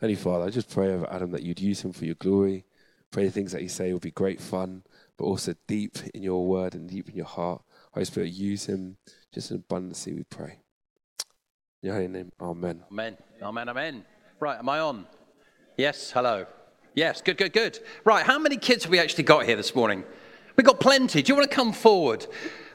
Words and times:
Holy 0.00 0.14
Father, 0.14 0.46
I 0.46 0.50
just 0.50 0.70
pray 0.70 0.94
over 0.94 1.06
Adam 1.12 1.30
that 1.32 1.42
you'd 1.42 1.60
use 1.60 1.84
him 1.84 1.92
for 1.92 2.06
your 2.06 2.14
glory. 2.14 2.64
Pray 3.10 3.26
the 3.26 3.30
things 3.30 3.52
that 3.52 3.60
he 3.60 3.68
say 3.68 3.92
will 3.92 4.00
be 4.00 4.10
great 4.10 4.40
fun, 4.40 4.82
but 5.18 5.24
also 5.24 5.54
deep 5.68 5.98
in 6.14 6.22
your 6.22 6.46
word 6.46 6.74
and 6.74 6.88
deep 6.88 7.10
in 7.10 7.16
your 7.16 7.26
heart. 7.26 7.62
Holy 7.92 8.06
Spirit, 8.06 8.32
use 8.32 8.64
him 8.64 8.96
just 9.34 9.50
in 9.50 9.58
abundancy, 9.58 10.16
we 10.16 10.22
pray. 10.24 10.60
In 11.82 11.88
your 11.88 11.94
holy 11.96 12.08
name, 12.08 12.32
amen. 12.40 12.82
Amen. 12.90 13.18
Amen. 13.42 13.68
Amen. 13.68 14.04
Right, 14.38 14.58
am 14.58 14.70
I 14.70 14.80
on? 14.80 15.06
Yes, 15.76 16.10
hello. 16.12 16.46
Yes, 16.94 17.20
good, 17.20 17.36
good, 17.36 17.52
good. 17.52 17.78
Right, 18.04 18.24
how 18.24 18.38
many 18.38 18.56
kids 18.56 18.84
have 18.84 18.90
we 18.90 18.98
actually 18.98 19.24
got 19.24 19.44
here 19.44 19.56
this 19.56 19.74
morning? 19.74 20.04
We've 20.56 20.66
got 20.66 20.80
plenty. 20.80 21.20
Do 21.20 21.30
you 21.30 21.36
want 21.36 21.50
to 21.50 21.54
come 21.54 21.74
forward? 21.74 22.26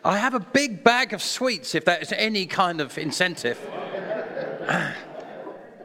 I 0.04 0.20
have 0.20 0.36
a 0.36 0.39
big 0.39 0.84
bag 0.84 1.12
of 1.12 1.23
sweets 1.23 1.73
if 1.73 1.86
that 1.86 2.04
is 2.04 2.12
any 2.12 2.46
kind 2.46 2.82
of 2.82 3.00
incentive. 3.00 3.60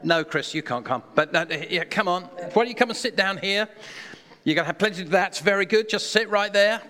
No, 0.02 0.24
Chris, 0.24 0.54
you 0.54 0.62
can't 0.62 0.84
come. 0.84 1.02
But 1.14 1.34
uh, 1.34 1.46
yeah, 1.68 1.84
come 1.84 2.08
on. 2.08 2.24
Why 2.24 2.48
don't 2.48 2.68
you 2.68 2.74
come 2.74 2.90
and 2.90 2.96
sit 2.96 3.16
down 3.16 3.38
here? 3.38 3.68
You're 4.44 4.54
going 4.54 4.64
to 4.64 4.68
have 4.68 4.78
plenty 4.78 5.02
of 5.02 5.10
That's 5.10 5.40
very 5.40 5.66
good. 5.66 5.88
Just 5.88 6.10
sit 6.10 6.30
right 6.30 6.52
there. 6.52 6.80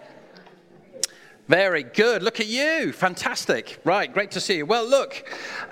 Very 1.48 1.82
good. 1.82 2.22
Look 2.22 2.38
at 2.38 2.46
you. 2.46 2.92
Fantastic. 2.92 3.80
Right, 3.82 4.12
great 4.12 4.30
to 4.32 4.40
see 4.40 4.58
you. 4.58 4.66
Well, 4.66 4.88
look, 4.88 5.24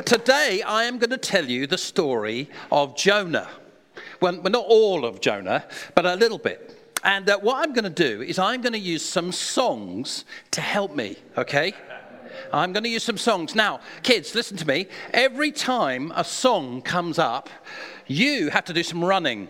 today 0.04 0.62
I 0.62 0.84
am 0.84 0.98
going 0.98 1.10
to 1.10 1.16
tell 1.16 1.44
you 1.44 1.68
the 1.68 1.78
story 1.78 2.50
of 2.72 2.96
Jonah. 2.96 3.48
Well, 4.20 4.32
not 4.32 4.64
all 4.66 5.04
of 5.04 5.20
Jonah, 5.20 5.64
but 5.94 6.04
a 6.04 6.16
little 6.16 6.38
bit. 6.38 6.74
And 7.04 7.30
uh, 7.30 7.38
what 7.38 7.64
I'm 7.64 7.72
going 7.72 7.84
to 7.84 7.90
do 7.90 8.22
is 8.22 8.40
I'm 8.40 8.60
going 8.60 8.72
to 8.72 8.78
use 8.78 9.04
some 9.04 9.30
songs 9.30 10.24
to 10.50 10.60
help 10.60 10.96
me, 10.96 11.16
okay? 11.36 11.74
I'm 12.52 12.72
going 12.72 12.84
to 12.84 12.88
use 12.88 13.04
some 13.04 13.18
songs. 13.18 13.54
Now, 13.54 13.80
kids, 14.02 14.34
listen 14.34 14.56
to 14.58 14.66
me. 14.66 14.86
Every 15.12 15.52
time 15.52 16.12
a 16.14 16.24
song 16.24 16.82
comes 16.82 17.18
up, 17.18 17.48
you 18.06 18.50
have 18.50 18.64
to 18.66 18.72
do 18.72 18.82
some 18.82 19.04
running 19.04 19.48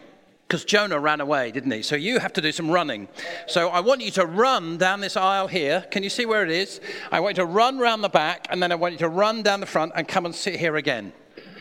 because 0.48 0.64
Jonah 0.64 0.98
ran 0.98 1.20
away, 1.20 1.50
didn't 1.50 1.70
he? 1.70 1.82
So 1.82 1.94
you 1.94 2.18
have 2.18 2.32
to 2.32 2.40
do 2.40 2.52
some 2.52 2.70
running. 2.70 3.06
So 3.46 3.68
I 3.68 3.80
want 3.80 4.00
you 4.00 4.10
to 4.12 4.24
run 4.24 4.78
down 4.78 5.00
this 5.00 5.14
aisle 5.14 5.46
here. 5.46 5.84
Can 5.90 6.02
you 6.02 6.08
see 6.08 6.24
where 6.24 6.42
it 6.42 6.50
is? 6.50 6.80
I 7.12 7.20
want 7.20 7.36
you 7.36 7.42
to 7.42 7.46
run 7.46 7.78
round 7.78 8.02
the 8.02 8.08
back, 8.08 8.46
and 8.48 8.62
then 8.62 8.72
I 8.72 8.74
want 8.74 8.92
you 8.92 8.98
to 9.00 9.10
run 9.10 9.42
down 9.42 9.60
the 9.60 9.66
front 9.66 9.92
and 9.94 10.08
come 10.08 10.24
and 10.24 10.34
sit 10.34 10.56
here 10.56 10.76
again. 10.76 11.12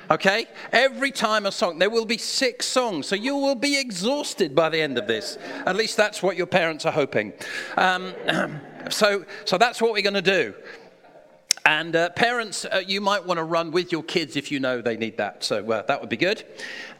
Okay? 0.09 0.45
Every 0.71 1.11
time 1.11 1.45
a 1.45 1.51
song, 1.51 1.79
there 1.79 1.89
will 1.89 2.05
be 2.05 2.17
six 2.17 2.65
songs, 2.65 3.07
so 3.07 3.15
you 3.15 3.35
will 3.35 3.55
be 3.55 3.77
exhausted 3.77 4.55
by 4.55 4.69
the 4.69 4.79
end 4.79 4.97
of 4.97 5.05
this. 5.05 5.37
At 5.65 5.75
least 5.75 5.97
that's 5.97 6.23
what 6.23 6.37
your 6.37 6.47
parents 6.47 6.85
are 6.85 6.93
hoping. 6.93 7.33
Um, 7.75 8.13
so, 8.89 9.25
so 9.43 9.57
that's 9.57 9.81
what 9.81 9.91
we're 9.91 10.01
going 10.01 10.13
to 10.13 10.21
do. 10.21 10.53
And 11.67 11.97
uh, 11.97 12.11
parents, 12.11 12.63
uh, 12.63 12.81
you 12.87 13.01
might 13.01 13.25
want 13.25 13.39
to 13.39 13.43
run 13.43 13.71
with 13.71 13.91
your 13.91 14.01
kids 14.01 14.37
if 14.37 14.53
you 14.53 14.59
know 14.61 14.81
they 14.81 14.95
need 14.95 15.17
that. 15.17 15.43
So 15.43 15.69
uh, 15.69 15.81
that 15.87 15.99
would 15.99 16.09
be 16.09 16.15
good. 16.15 16.45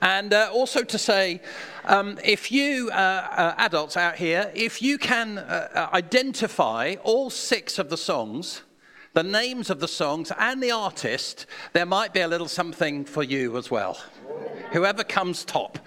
And 0.01 0.33
uh, 0.33 0.49
also 0.51 0.83
to 0.83 0.97
say, 0.97 1.39
um, 1.85 2.19
if 2.21 2.51
you, 2.51 2.89
uh, 2.91 2.93
uh, 2.93 3.55
adults 3.59 3.95
out 3.95 4.17
here, 4.17 4.51
if 4.53 4.81
you 4.81 4.97
can 4.97 5.39
identify 5.73 6.95
all 7.05 7.29
six 7.29 7.79
of 7.79 7.89
the 7.89 7.95
songs, 7.95 8.63
the 9.13 9.23
names 9.23 9.69
of 9.69 9.79
the 9.79 9.87
songs, 9.87 10.33
and 10.37 10.61
the 10.61 10.71
artist, 10.71 11.45
there 11.71 11.85
might 11.85 12.11
be 12.11 12.19
a 12.19 12.27
little 12.27 12.49
something 12.49 13.05
for 13.05 13.23
you 13.23 13.55
as 13.55 13.71
well. 13.71 13.97
Whoever 14.73 15.05
comes 15.05 15.45
top 15.45 15.79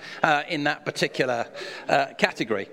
in 0.49 0.65
that 0.65 0.87
particular 0.87 1.47
category. 2.17 2.71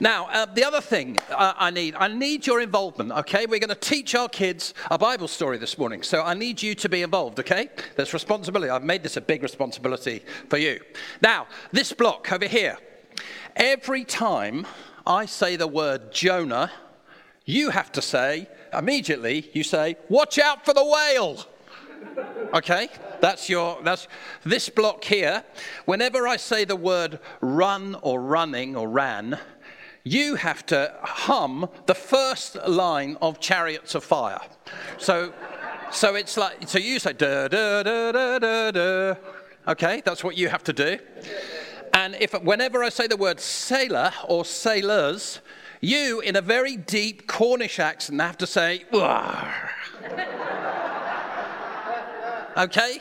Now, 0.00 0.28
uh, 0.28 0.46
the 0.46 0.64
other 0.64 0.80
thing 0.80 1.18
uh, 1.30 1.54
I 1.56 1.70
need, 1.70 1.94
I 1.94 2.08
need 2.08 2.46
your 2.46 2.60
involvement, 2.60 3.12
okay? 3.12 3.46
We're 3.46 3.58
going 3.58 3.68
to 3.68 3.74
teach 3.74 4.14
our 4.14 4.28
kids 4.28 4.74
a 4.90 4.98
Bible 4.98 5.28
story 5.28 5.58
this 5.58 5.78
morning, 5.78 6.02
so 6.02 6.22
I 6.22 6.34
need 6.34 6.62
you 6.62 6.74
to 6.76 6.88
be 6.88 7.02
involved, 7.02 7.40
okay? 7.40 7.70
There's 7.96 8.12
responsibility. 8.12 8.70
I've 8.70 8.84
made 8.84 9.02
this 9.02 9.16
a 9.16 9.20
big 9.20 9.42
responsibility 9.42 10.22
for 10.48 10.58
you. 10.58 10.80
Now, 11.22 11.46
this 11.72 11.92
block 11.92 12.30
over 12.32 12.46
here, 12.46 12.78
every 13.56 14.04
time 14.04 14.66
I 15.06 15.26
say 15.26 15.56
the 15.56 15.66
word 15.66 16.12
Jonah, 16.12 16.70
you 17.44 17.70
have 17.70 17.90
to 17.92 18.02
say, 18.02 18.48
immediately, 18.72 19.50
you 19.54 19.64
say, 19.64 19.96
watch 20.08 20.38
out 20.38 20.64
for 20.64 20.74
the 20.74 20.84
whale. 20.84 21.44
Okay? 22.54 22.88
That's 23.20 23.48
your 23.48 23.82
that's 23.82 24.06
this 24.44 24.68
block 24.68 25.02
here. 25.04 25.44
Whenever 25.86 26.28
I 26.28 26.36
say 26.36 26.64
the 26.64 26.76
word 26.76 27.18
run 27.40 27.96
or 28.02 28.20
running 28.20 28.76
or 28.76 28.88
ran, 28.88 29.38
you 30.08 30.36
have 30.36 30.64
to 30.66 30.94
hum 31.02 31.68
the 31.86 31.94
first 31.94 32.56
line 32.66 33.16
of 33.20 33.40
Chariots 33.40 33.94
of 33.94 34.04
Fire. 34.04 34.40
So, 34.96 35.32
so 35.90 36.14
it's 36.14 36.36
like, 36.36 36.68
so 36.68 36.78
you 36.78 36.98
say, 36.98 37.12
da, 37.12 37.48
da, 37.48 37.82
da, 37.82 38.12
da, 38.12 38.38
da, 38.38 38.70
da. 38.70 39.14
Okay, 39.68 40.02
that's 40.04 40.24
what 40.24 40.36
you 40.36 40.48
have 40.48 40.64
to 40.64 40.72
do. 40.72 40.98
And 41.92 42.16
if 42.20 42.32
whenever 42.42 42.82
I 42.82 42.88
say 42.88 43.06
the 43.06 43.16
word 43.16 43.38
sailor 43.40 44.12
or 44.26 44.44
sailors, 44.44 45.40
you, 45.80 46.20
in 46.20 46.36
a 46.36 46.40
very 46.40 46.76
deep 46.76 47.26
Cornish 47.26 47.78
accent, 47.78 48.20
have 48.20 48.38
to 48.38 48.46
say, 48.46 48.84
okay? 52.56 53.00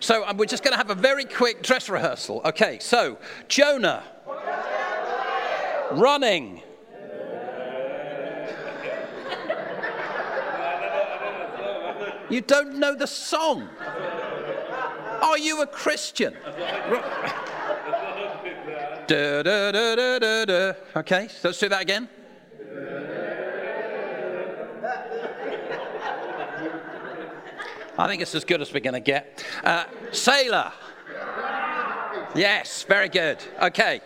So 0.00 0.32
we're 0.34 0.46
just 0.46 0.64
going 0.64 0.72
to 0.72 0.78
have 0.78 0.90
a 0.90 0.94
very 0.94 1.24
quick 1.24 1.62
dress 1.62 1.88
rehearsal. 1.88 2.42
Okay, 2.44 2.78
so 2.80 3.16
Jonah 3.48 4.02
running. 5.94 6.62
You 12.30 12.40
don't 12.40 12.78
know 12.78 12.94
the 12.94 13.06
song. 13.06 13.68
Are 15.22 15.36
you 15.38 15.60
a 15.62 15.66
Christian? 15.66 16.34
da, 19.06 19.42
da, 19.42 20.44
da. 20.46 20.72
Okay, 20.96 21.28
so 21.28 21.48
let's 21.48 21.58
do 21.58 21.68
that 21.68 21.82
again. 21.82 22.08
I 27.98 28.08
think 28.08 28.22
it's 28.22 28.34
as 28.34 28.44
good 28.44 28.62
as 28.62 28.72
we're 28.72 28.80
going 28.80 28.94
to 28.94 29.00
get. 29.00 29.44
Uh, 29.62 29.84
sailor. 30.10 30.72
Yes, 32.34 32.84
very 32.84 33.10
good. 33.10 33.44
Okay. 33.60 34.00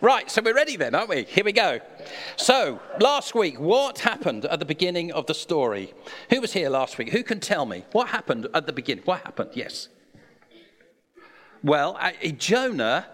Right, 0.00 0.30
so 0.30 0.42
we're 0.42 0.54
ready 0.54 0.76
then, 0.76 0.94
aren't 0.94 1.08
we? 1.08 1.24
Here 1.24 1.44
we 1.44 1.52
go. 1.52 1.80
So, 2.36 2.80
last 3.00 3.34
week, 3.34 3.58
what 3.58 4.00
happened 4.00 4.44
at 4.44 4.58
the 4.58 4.64
beginning 4.64 5.12
of 5.12 5.26
the 5.26 5.34
story? 5.34 5.94
Who 6.30 6.40
was 6.40 6.52
here 6.52 6.68
last 6.68 6.98
week? 6.98 7.10
Who 7.10 7.22
can 7.22 7.40
tell 7.40 7.66
me? 7.66 7.84
What 7.92 8.08
happened 8.08 8.48
at 8.54 8.66
the 8.66 8.72
beginning? 8.72 9.04
What 9.04 9.20
happened? 9.20 9.50
Yes. 9.54 9.88
Well, 11.62 11.96
uh, 11.98 12.12
Jonah 12.36 13.06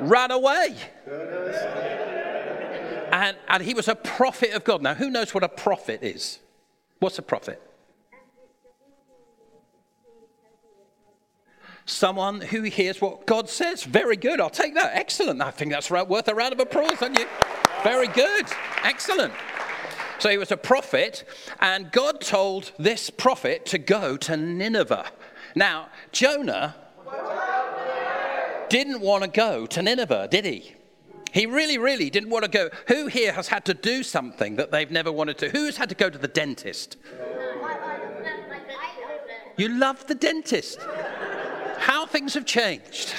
ran 0.00 0.30
away. 0.30 0.76
And, 3.12 3.36
and 3.48 3.62
he 3.62 3.74
was 3.74 3.88
a 3.88 3.94
prophet 3.94 4.52
of 4.52 4.64
God. 4.64 4.82
Now, 4.82 4.94
who 4.94 5.10
knows 5.10 5.34
what 5.34 5.44
a 5.44 5.48
prophet 5.48 6.02
is? 6.02 6.38
What's 6.98 7.18
a 7.18 7.22
prophet? 7.22 7.60
Someone 11.84 12.40
who 12.40 12.62
hears 12.62 13.00
what 13.00 13.26
God 13.26 13.48
says. 13.48 13.84
Very 13.84 14.16
good. 14.16 14.40
I'll 14.40 14.50
take 14.50 14.74
that. 14.74 14.92
Excellent. 14.94 15.40
I 15.40 15.50
think 15.50 15.72
that's 15.72 15.90
worth 15.90 16.28
a 16.28 16.34
round 16.34 16.52
of 16.52 16.60
applause, 16.60 16.98
don't 17.00 17.18
you? 17.18 17.26
Very 17.82 18.08
good. 18.08 18.46
Excellent. 18.84 19.32
So 20.18 20.30
he 20.30 20.38
was 20.38 20.52
a 20.52 20.56
prophet, 20.56 21.24
and 21.60 21.90
God 21.90 22.20
told 22.20 22.70
this 22.78 23.10
prophet 23.10 23.66
to 23.66 23.78
go 23.78 24.16
to 24.18 24.36
Nineveh. 24.36 25.10
Now, 25.56 25.88
Jonah 26.12 26.76
didn't 28.68 29.00
want 29.00 29.24
to 29.24 29.28
go 29.28 29.66
to 29.66 29.82
Nineveh, 29.82 30.28
did 30.30 30.44
he? 30.44 30.76
He 31.32 31.46
really, 31.46 31.76
really 31.78 32.08
didn't 32.08 32.30
want 32.30 32.44
to 32.44 32.50
go. 32.50 32.70
Who 32.88 33.06
here 33.08 33.32
has 33.32 33.48
had 33.48 33.64
to 33.64 33.74
do 33.74 34.02
something 34.02 34.56
that 34.56 34.70
they've 34.70 34.90
never 34.90 35.10
wanted 35.10 35.38
to? 35.38 35.48
Who's 35.48 35.76
had 35.76 35.88
to 35.88 35.94
go 35.94 36.08
to 36.08 36.18
the 36.18 36.28
dentist? 36.28 36.96
You 39.56 39.68
love 39.68 40.06
the 40.06 40.14
dentist 40.14 40.78
how 41.82 42.06
things 42.06 42.34
have 42.34 42.46
changed. 42.46 43.12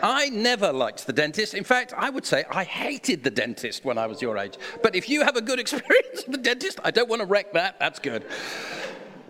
I 0.00 0.28
never 0.28 0.72
liked 0.72 1.06
the 1.08 1.12
dentist. 1.12 1.54
In 1.54 1.64
fact, 1.64 1.92
I 1.96 2.08
would 2.08 2.24
say 2.24 2.44
I 2.48 2.62
hated 2.62 3.24
the 3.24 3.30
dentist 3.30 3.84
when 3.84 3.98
I 3.98 4.06
was 4.06 4.22
your 4.22 4.38
age. 4.38 4.54
But 4.80 4.94
if 4.94 5.08
you 5.08 5.24
have 5.24 5.34
a 5.34 5.42
good 5.42 5.58
experience 5.64 6.24
with 6.26 6.36
the 6.36 6.38
dentist, 6.38 6.78
I 6.84 6.92
don't 6.92 7.08
want 7.08 7.20
to 7.20 7.26
wreck 7.26 7.52
that. 7.54 7.80
That's 7.80 7.98
good. 7.98 8.24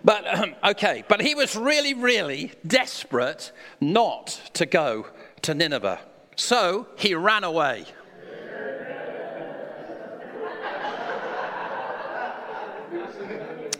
But, 0.03 0.27
um, 0.37 0.55
okay, 0.63 1.03
but 1.07 1.21
he 1.21 1.33
was 1.33 1.55
really, 1.55 1.95
really 1.95 2.51
desperate 2.65 3.51
not 3.81 4.39
to 4.53 4.67
go 4.67 5.07
to 5.41 5.55
Nineveh. 5.55 5.99
So 6.35 6.87
he 6.97 7.15
ran 7.15 7.43
away. 7.43 7.85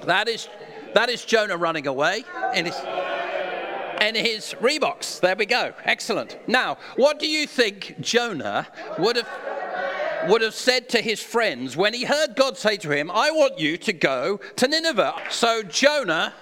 That 0.05 0.27
is, 0.27 0.47
that 0.95 1.09
is 1.09 1.23
Jonah 1.25 1.57
running 1.57 1.85
away 1.85 2.23
And 2.55 2.65
his 2.65 2.75
and 4.07 4.15
his 4.15 4.55
Reeboks. 4.61 5.19
There 5.19 5.35
we 5.35 5.45
go. 5.45 5.73
Excellent. 5.83 6.37
Now, 6.47 6.77
what 6.95 7.19
do 7.19 7.27
you 7.27 7.45
think 7.45 7.97
Jonah 7.99 8.65
would 8.97 9.17
have 9.17 9.27
would 10.29 10.41
have 10.41 10.53
said 10.53 10.87
to 10.89 11.01
his 11.01 11.21
friends 11.21 11.75
when 11.77 11.93
he 11.93 12.05
heard 12.05 12.35
God 12.35 12.57
say 12.57 12.77
to 12.77 12.89
him, 12.91 13.11
I 13.11 13.31
want 13.31 13.59
you 13.59 13.77
to 13.77 13.93
go 13.93 14.39
to 14.55 14.67
Nineveh. 14.67 15.13
So 15.29 15.61
Jonah 15.61 16.33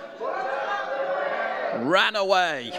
ran 1.77 2.15
away. 2.15 2.71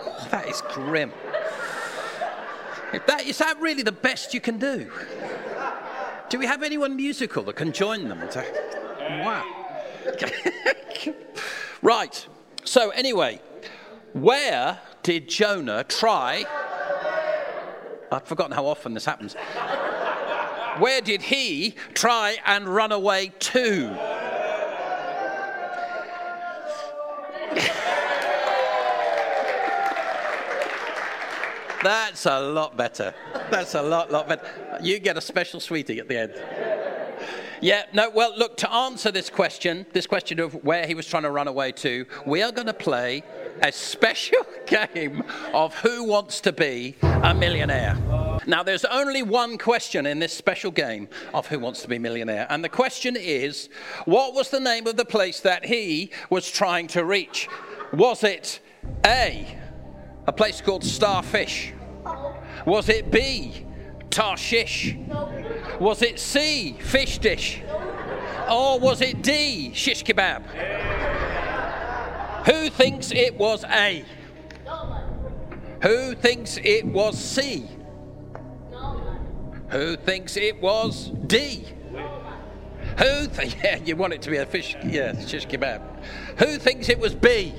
Oh, 0.00 0.26
that 0.30 0.48
is 0.48 0.62
grim. 0.62 1.12
If 2.92 3.06
that, 3.06 3.26
is 3.26 3.38
that 3.38 3.60
really 3.60 3.82
the 3.82 3.92
best 3.92 4.34
you 4.34 4.40
can 4.40 4.58
do? 4.58 4.90
Do 6.28 6.38
we 6.38 6.46
have 6.46 6.62
anyone 6.62 6.96
musical 6.96 7.42
that 7.44 7.56
can 7.56 7.72
join 7.72 8.08
them? 8.08 8.20
Wow. 8.20 9.44
right. 11.82 12.26
So, 12.68 12.90
anyway, 12.90 13.40
where 14.12 14.78
did 15.02 15.26
Jonah 15.30 15.84
try? 15.84 16.44
I've 18.12 18.24
forgotten 18.24 18.52
how 18.52 18.66
often 18.66 18.92
this 18.92 19.06
happens. 19.06 19.34
Where 20.76 21.00
did 21.00 21.22
he 21.22 21.76
try 21.94 22.36
and 22.44 22.68
run 22.68 22.92
away 22.92 23.32
to? 23.38 23.88
That's 31.82 32.26
a 32.26 32.38
lot 32.38 32.76
better. 32.76 33.14
That's 33.50 33.74
a 33.76 33.82
lot, 33.82 34.10
lot 34.12 34.28
better. 34.28 34.46
You 34.82 34.98
get 34.98 35.16
a 35.16 35.22
special 35.22 35.60
sweetie 35.60 36.00
at 36.00 36.08
the 36.08 36.18
end. 36.18 36.34
Yeah, 37.60 37.84
no, 37.92 38.08
well, 38.10 38.32
look, 38.36 38.56
to 38.58 38.72
answer 38.72 39.10
this 39.10 39.30
question, 39.30 39.84
this 39.92 40.06
question 40.06 40.38
of 40.38 40.54
where 40.64 40.86
he 40.86 40.94
was 40.94 41.06
trying 41.06 41.24
to 41.24 41.30
run 41.30 41.48
away 41.48 41.72
to, 41.72 42.06
we 42.24 42.42
are 42.42 42.52
going 42.52 42.66
to 42.68 42.74
play 42.74 43.24
a 43.62 43.72
special 43.72 44.46
game 44.66 45.24
of 45.52 45.74
who 45.78 46.04
wants 46.04 46.40
to 46.42 46.52
be 46.52 46.94
a 47.02 47.34
millionaire. 47.34 47.96
Now, 48.46 48.62
there's 48.62 48.84
only 48.84 49.22
one 49.22 49.58
question 49.58 50.06
in 50.06 50.20
this 50.20 50.32
special 50.32 50.70
game 50.70 51.08
of 51.34 51.48
who 51.48 51.58
wants 51.58 51.82
to 51.82 51.88
be 51.88 51.96
a 51.96 52.00
millionaire. 52.00 52.46
And 52.48 52.62
the 52.62 52.68
question 52.68 53.16
is 53.16 53.68
what 54.04 54.34
was 54.34 54.50
the 54.50 54.60
name 54.60 54.86
of 54.86 54.96
the 54.96 55.04
place 55.04 55.40
that 55.40 55.64
he 55.64 56.10
was 56.30 56.48
trying 56.50 56.86
to 56.88 57.04
reach? 57.04 57.48
Was 57.92 58.22
it 58.22 58.60
A, 59.04 59.58
a 60.26 60.32
place 60.32 60.60
called 60.60 60.84
Starfish? 60.84 61.72
Was 62.66 62.88
it 62.88 63.10
B, 63.10 63.66
Tarshish? 64.10 64.96
Was 65.80 66.02
it 66.02 66.18
C, 66.18 66.76
fish 66.80 67.18
dish? 67.18 67.62
Or 68.50 68.78
was 68.78 69.00
it 69.00 69.22
D, 69.22 69.72
shish 69.74 70.04
kebab? 70.04 70.44
Who 72.46 72.70
thinks 72.70 73.12
it 73.12 73.36
was 73.36 73.64
A? 73.64 74.04
Who 75.82 76.14
thinks 76.14 76.58
it 76.62 76.84
was 76.86 77.18
C? 77.18 77.68
Who 79.70 79.96
thinks 79.96 80.36
it 80.36 80.60
was 80.60 81.10
D? 81.26 81.66
Who? 82.98 83.26
Th- 83.28 83.56
yeah, 83.62 83.76
you 83.84 83.96
want 83.96 84.14
it 84.14 84.22
to 84.22 84.30
be 84.30 84.38
a 84.38 84.46
fish? 84.46 84.76
Yeah, 84.84 85.18
shish 85.26 85.46
kebab. 85.46 85.82
Who 86.38 86.58
thinks 86.58 86.88
it 86.88 86.98
was 86.98 87.14
B? 87.14 87.54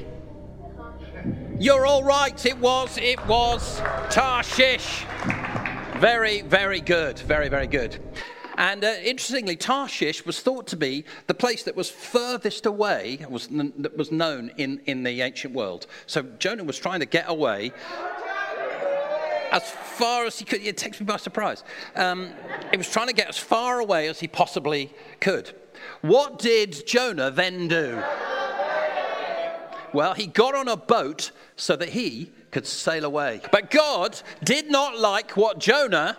You're 1.59 1.85
all 1.85 2.03
right. 2.03 2.45
It 2.45 2.57
was. 2.57 2.97
It 2.97 3.25
was 3.27 3.79
Tarshish. 4.09 5.05
Very, 5.99 6.41
very 6.41 6.79
good. 6.79 7.19
Very, 7.19 7.49
very 7.49 7.67
good. 7.67 7.99
And 8.55 8.85
uh, 8.85 8.93
interestingly, 9.03 9.57
Tarshish 9.57 10.25
was 10.25 10.39
thought 10.39 10.65
to 10.67 10.77
be 10.77 11.03
the 11.27 11.33
place 11.33 11.63
that 11.63 11.75
was 11.75 11.89
furthest 11.89 12.65
away, 12.65 13.25
was, 13.29 13.47
that 13.47 13.97
was 13.97 14.09
known 14.09 14.51
in, 14.57 14.81
in 14.85 15.03
the 15.03 15.21
ancient 15.21 15.53
world. 15.53 15.87
So 16.07 16.23
Jonah 16.39 16.63
was 16.63 16.77
trying 16.77 17.01
to 17.01 17.05
get 17.05 17.25
away 17.27 17.73
as 19.51 19.69
far 19.69 20.25
as 20.25 20.39
he 20.39 20.45
could. 20.45 20.61
It 20.61 20.77
takes 20.77 21.01
me 21.01 21.05
by 21.05 21.17
surprise. 21.17 21.65
Um, 21.97 22.29
he 22.71 22.77
was 22.77 22.89
trying 22.89 23.07
to 23.07 23.13
get 23.13 23.27
as 23.27 23.37
far 23.37 23.79
away 23.79 24.07
as 24.07 24.21
he 24.21 24.27
possibly 24.29 24.93
could. 25.19 25.53
What 25.99 26.39
did 26.39 26.87
Jonah 26.87 27.29
then 27.29 27.67
do? 27.67 28.01
Well, 29.93 30.13
he 30.13 30.27
got 30.27 30.55
on 30.55 30.69
a 30.69 30.77
boat 30.77 31.31
so 31.57 31.75
that 31.75 31.89
he 31.89 32.31
could 32.51 32.65
sail 32.65 33.05
away. 33.05 33.41
But 33.51 33.71
God 33.71 34.21
did 34.43 34.69
not 34.69 34.97
like 34.97 35.37
what 35.37 35.59
Jonah 35.59 36.17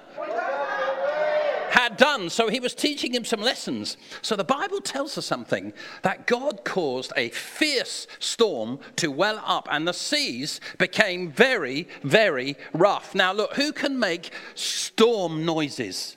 had 1.71 1.97
done, 1.97 2.29
so 2.29 2.49
he 2.49 2.61
was 2.61 2.75
teaching 2.75 3.15
him 3.15 3.25
some 3.25 3.41
lessons. 3.41 3.97
So 4.23 4.37
the 4.37 4.45
Bible 4.45 4.81
tells 4.81 5.17
us 5.17 5.25
something 5.25 5.73
that 6.03 6.27
God 6.27 6.65
caused 6.65 7.13
a 7.17 7.31
fierce 7.31 8.07
storm 8.19 8.81
to 8.97 9.11
well 9.11 9.41
up, 9.47 9.69
and 9.71 9.87
the 9.87 9.93
seas 9.93 10.61
became 10.79 11.31
very, 11.31 11.89
very 12.03 12.57
rough. 12.75 13.15
Now, 13.15 13.33
look, 13.33 13.55
who 13.55 13.73
can 13.73 13.99
make 13.99 14.33
storm 14.55 15.45
noises? 15.45 16.17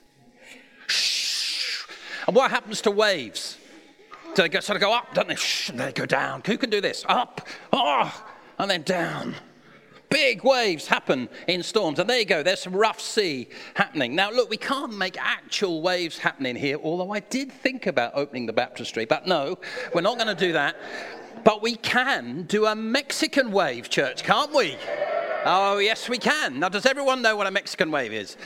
Shh. 0.88 1.84
And 2.26 2.34
what 2.34 2.50
happens 2.50 2.80
to 2.82 2.90
waves? 2.90 3.56
Do 4.34 4.42
they 4.42 4.48
go, 4.48 4.60
sort 4.60 4.76
of 4.76 4.80
go 4.80 4.92
up, 4.92 5.14
don't 5.14 5.28
they? 5.28 5.36
Shh, 5.36 5.70
and 5.70 5.78
they 5.78 5.92
go 5.92 6.04
down. 6.04 6.42
Who 6.46 6.58
can 6.58 6.68
do 6.68 6.80
this? 6.80 7.04
Up, 7.08 7.46
oh, 7.72 8.24
and 8.58 8.70
then 8.70 8.82
down. 8.82 9.36
Big 10.14 10.44
waves 10.44 10.86
happen 10.86 11.28
in 11.48 11.60
storms, 11.60 11.98
and 11.98 12.08
there 12.08 12.20
you 12.20 12.24
go, 12.24 12.44
there's 12.44 12.60
some 12.60 12.72
rough 12.72 13.00
sea 13.00 13.48
happening. 13.74 14.14
Now, 14.14 14.30
look, 14.30 14.48
we 14.48 14.56
can't 14.56 14.96
make 14.96 15.16
actual 15.20 15.82
waves 15.82 16.18
happening 16.18 16.54
here, 16.54 16.78
although 16.80 17.10
I 17.10 17.18
did 17.18 17.50
think 17.50 17.88
about 17.88 18.12
opening 18.14 18.46
the 18.46 18.52
baptistry, 18.52 19.06
but 19.06 19.26
no, 19.26 19.58
we're 19.92 20.02
not 20.02 20.16
going 20.16 20.28
to 20.28 20.40
do 20.40 20.52
that. 20.52 20.76
But 21.42 21.62
we 21.62 21.74
can 21.74 22.44
do 22.44 22.66
a 22.66 22.76
Mexican 22.76 23.50
wave, 23.50 23.90
church, 23.90 24.22
can't 24.22 24.54
we? 24.54 24.76
Oh, 25.44 25.78
yes, 25.78 26.08
we 26.08 26.18
can. 26.18 26.60
Now, 26.60 26.68
does 26.68 26.86
everyone 26.86 27.20
know 27.20 27.34
what 27.34 27.48
a 27.48 27.50
Mexican 27.50 27.90
wave 27.90 28.12
is? 28.12 28.36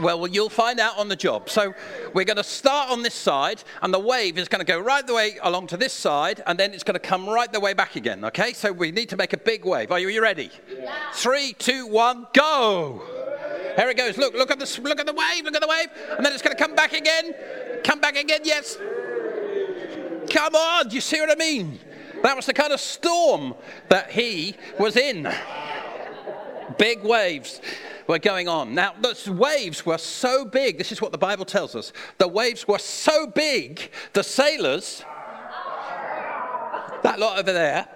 Well, 0.00 0.26
you'll 0.26 0.48
find 0.48 0.78
out 0.78 0.98
on 0.98 1.08
the 1.08 1.16
job. 1.16 1.48
So 1.48 1.74
we're 2.12 2.24
going 2.24 2.36
to 2.36 2.44
start 2.44 2.90
on 2.90 3.02
this 3.02 3.14
side, 3.14 3.62
and 3.82 3.92
the 3.92 3.98
wave 3.98 4.38
is 4.38 4.48
going 4.48 4.64
to 4.64 4.70
go 4.70 4.78
right 4.78 5.06
the 5.06 5.14
way 5.14 5.38
along 5.42 5.68
to 5.68 5.76
this 5.76 5.92
side, 5.92 6.42
and 6.46 6.58
then 6.58 6.74
it's 6.74 6.84
going 6.84 6.94
to 6.94 7.00
come 7.00 7.28
right 7.28 7.52
the 7.52 7.60
way 7.60 7.74
back 7.74 7.96
again. 7.96 8.24
Okay? 8.24 8.52
So 8.52 8.72
we 8.72 8.90
need 8.90 9.08
to 9.10 9.16
make 9.16 9.32
a 9.32 9.38
big 9.38 9.64
wave. 9.64 9.90
Are 9.90 9.98
you, 9.98 10.08
are 10.08 10.10
you 10.10 10.22
ready? 10.22 10.50
Yeah. 10.68 10.94
Three, 11.12 11.54
two, 11.54 11.86
one, 11.86 12.26
go! 12.32 13.02
Here 13.76 13.90
it 13.90 13.96
goes. 13.96 14.16
Look, 14.16 14.34
look 14.34 14.50
at 14.50 14.58
the 14.58 14.80
look 14.82 14.98
at 14.98 15.06
the 15.06 15.12
wave. 15.12 15.44
Look 15.44 15.54
at 15.54 15.60
the 15.60 15.68
wave, 15.68 15.88
and 16.16 16.24
then 16.24 16.32
it's 16.32 16.42
going 16.42 16.56
to 16.56 16.62
come 16.62 16.74
back 16.74 16.94
again. 16.94 17.34
Come 17.84 18.00
back 18.00 18.16
again. 18.16 18.40
Yes. 18.42 18.78
Come 20.30 20.54
on. 20.54 20.88
Do 20.88 20.94
you 20.94 21.02
see 21.02 21.20
what 21.20 21.30
I 21.30 21.34
mean? 21.34 21.78
That 22.22 22.34
was 22.34 22.46
the 22.46 22.54
kind 22.54 22.72
of 22.72 22.80
storm 22.80 23.54
that 23.90 24.10
he 24.10 24.56
was 24.78 24.96
in. 24.96 25.30
Big 26.78 27.02
waves 27.02 27.60
were 28.06 28.18
going 28.18 28.48
on. 28.48 28.74
Now, 28.74 28.94
the 29.00 29.32
waves 29.32 29.84
were 29.84 29.98
so 29.98 30.44
big, 30.44 30.78
this 30.78 30.92
is 30.92 31.00
what 31.00 31.12
the 31.12 31.18
Bible 31.18 31.44
tells 31.44 31.74
us. 31.74 31.92
The 32.18 32.28
waves 32.28 32.66
were 32.68 32.78
so 32.78 33.26
big, 33.26 33.90
the 34.12 34.22
sailors, 34.22 35.04
that 37.02 37.18
lot 37.18 37.38
over 37.38 37.52
there, 37.52 37.88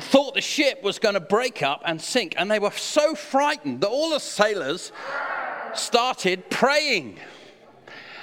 thought 0.00 0.34
the 0.34 0.40
ship 0.40 0.82
was 0.82 0.98
going 0.98 1.14
to 1.14 1.20
break 1.20 1.62
up 1.62 1.82
and 1.84 2.00
sink. 2.00 2.34
And 2.36 2.50
they 2.50 2.58
were 2.58 2.72
so 2.72 3.14
frightened 3.14 3.80
that 3.80 3.88
all 3.88 4.10
the 4.10 4.18
sailors 4.18 4.92
started 5.74 6.50
praying. 6.50 7.18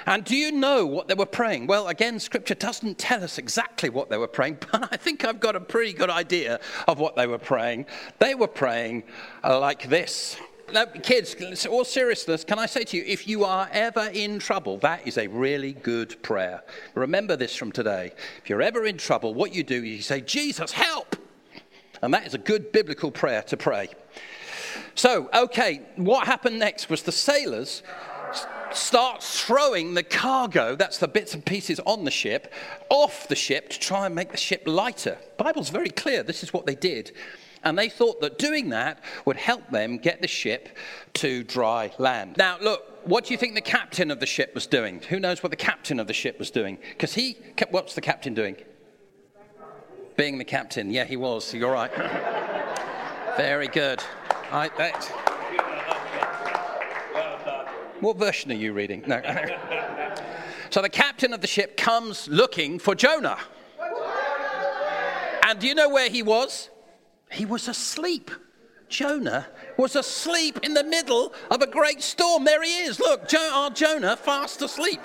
And 0.06 0.24
do 0.24 0.36
you 0.36 0.52
know 0.52 0.86
what 0.86 1.08
they 1.08 1.14
were 1.14 1.26
praying? 1.26 1.66
Well, 1.66 1.88
again, 1.88 2.18
scripture 2.18 2.54
doesn't 2.54 2.98
tell 2.98 3.22
us 3.22 3.38
exactly 3.38 3.88
what 3.88 4.10
they 4.10 4.16
were 4.16 4.28
praying, 4.28 4.58
but 4.72 4.88
I 4.92 4.96
think 4.96 5.24
I've 5.24 5.40
got 5.40 5.56
a 5.56 5.60
pretty 5.60 5.92
good 5.92 6.10
idea 6.10 6.60
of 6.88 6.98
what 6.98 7.16
they 7.16 7.26
were 7.26 7.38
praying. 7.38 7.86
They 8.18 8.34
were 8.34 8.48
praying 8.48 9.04
like 9.42 9.88
this 9.88 10.36
now, 10.72 10.86
kids, 10.86 11.66
all 11.66 11.84
seriousness, 11.84 12.44
can 12.44 12.58
I 12.58 12.66
say 12.66 12.84
to 12.84 12.96
you, 12.96 13.04
if 13.06 13.28
you 13.28 13.44
are 13.44 13.68
ever 13.72 14.10
in 14.12 14.38
trouble, 14.38 14.78
that 14.78 15.06
is 15.06 15.18
a 15.18 15.26
really 15.26 15.72
good 15.72 16.20
prayer. 16.22 16.62
Remember 16.94 17.36
this 17.36 17.54
from 17.54 17.72
today. 17.72 18.12
If 18.42 18.48
you're 18.48 18.62
ever 18.62 18.86
in 18.86 18.96
trouble, 18.96 19.34
what 19.34 19.54
you 19.54 19.62
do 19.64 19.76
is 19.76 19.84
you 19.84 20.02
say, 20.02 20.20
Jesus, 20.22 20.72
help! 20.72 21.16
And 22.00 22.12
that 22.14 22.26
is 22.26 22.34
a 22.34 22.38
good 22.38 22.72
biblical 22.72 23.10
prayer 23.10 23.42
to 23.42 23.56
pray. 23.56 23.90
So, 24.94 25.28
okay, 25.34 25.82
what 25.96 26.26
happened 26.26 26.58
next 26.58 26.88
was 26.88 27.02
the 27.02 27.12
sailors 27.12 27.82
start 28.76 29.22
throwing 29.22 29.94
the 29.94 30.02
cargo, 30.02 30.76
that's 30.76 30.98
the 30.98 31.08
bits 31.08 31.34
and 31.34 31.44
pieces 31.44 31.80
on 31.86 32.04
the 32.04 32.10
ship, 32.10 32.52
off 32.88 33.28
the 33.28 33.36
ship 33.36 33.70
to 33.70 33.78
try 33.80 34.06
and 34.06 34.14
make 34.14 34.30
the 34.30 34.36
ship 34.36 34.62
lighter. 34.66 35.18
Bible's 35.36 35.70
very 35.70 35.90
clear. 35.90 36.22
This 36.22 36.42
is 36.42 36.52
what 36.52 36.66
they 36.66 36.74
did. 36.74 37.12
And 37.64 37.78
they 37.78 37.88
thought 37.88 38.20
that 38.20 38.38
doing 38.38 38.70
that 38.70 39.02
would 39.24 39.36
help 39.36 39.70
them 39.70 39.98
get 39.98 40.20
the 40.20 40.28
ship 40.28 40.76
to 41.14 41.44
dry 41.44 41.92
land. 41.98 42.36
Now, 42.36 42.58
look, 42.60 43.06
what 43.06 43.24
do 43.24 43.34
you 43.34 43.38
think 43.38 43.54
the 43.54 43.60
captain 43.60 44.10
of 44.10 44.20
the 44.20 44.26
ship 44.26 44.54
was 44.54 44.66
doing? 44.66 45.00
Who 45.08 45.20
knows 45.20 45.42
what 45.42 45.50
the 45.50 45.56
captain 45.56 46.00
of 46.00 46.06
the 46.06 46.12
ship 46.12 46.38
was 46.38 46.50
doing? 46.50 46.78
Because 46.90 47.14
he, 47.14 47.34
kept, 47.56 47.72
what's 47.72 47.94
the 47.94 48.00
captain 48.00 48.34
doing? 48.34 48.56
Being 50.16 50.38
the 50.38 50.44
captain. 50.44 50.90
Yeah, 50.90 51.04
he 51.04 51.16
was. 51.16 51.54
You're 51.54 51.72
right. 51.72 51.94
Very 53.36 53.68
good. 53.68 54.02
I, 54.50 54.68
that. 54.76 55.31
What 58.02 58.16
version 58.16 58.50
are 58.50 58.56
you 58.56 58.72
reading? 58.72 59.04
No. 59.06 59.22
so 60.70 60.82
the 60.82 60.88
captain 60.88 61.32
of 61.32 61.40
the 61.40 61.46
ship 61.46 61.76
comes 61.76 62.26
looking 62.26 62.80
for 62.80 62.96
Jonah. 62.96 63.38
And 65.46 65.60
do 65.60 65.68
you 65.68 65.76
know 65.76 65.88
where 65.88 66.10
he 66.10 66.20
was? 66.20 66.68
He 67.30 67.44
was 67.44 67.68
asleep. 67.68 68.32
Jonah 68.88 69.46
was 69.76 69.94
asleep 69.94 70.58
in 70.64 70.74
the 70.74 70.82
middle 70.82 71.32
of 71.48 71.62
a 71.62 71.66
great 71.68 72.02
storm. 72.02 72.42
There 72.42 72.64
he 72.64 72.80
is. 72.80 72.98
Look, 72.98 73.28
jo- 73.28 73.50
our 73.52 73.70
Jonah 73.70 74.16
fast 74.16 74.60
asleep. 74.62 75.00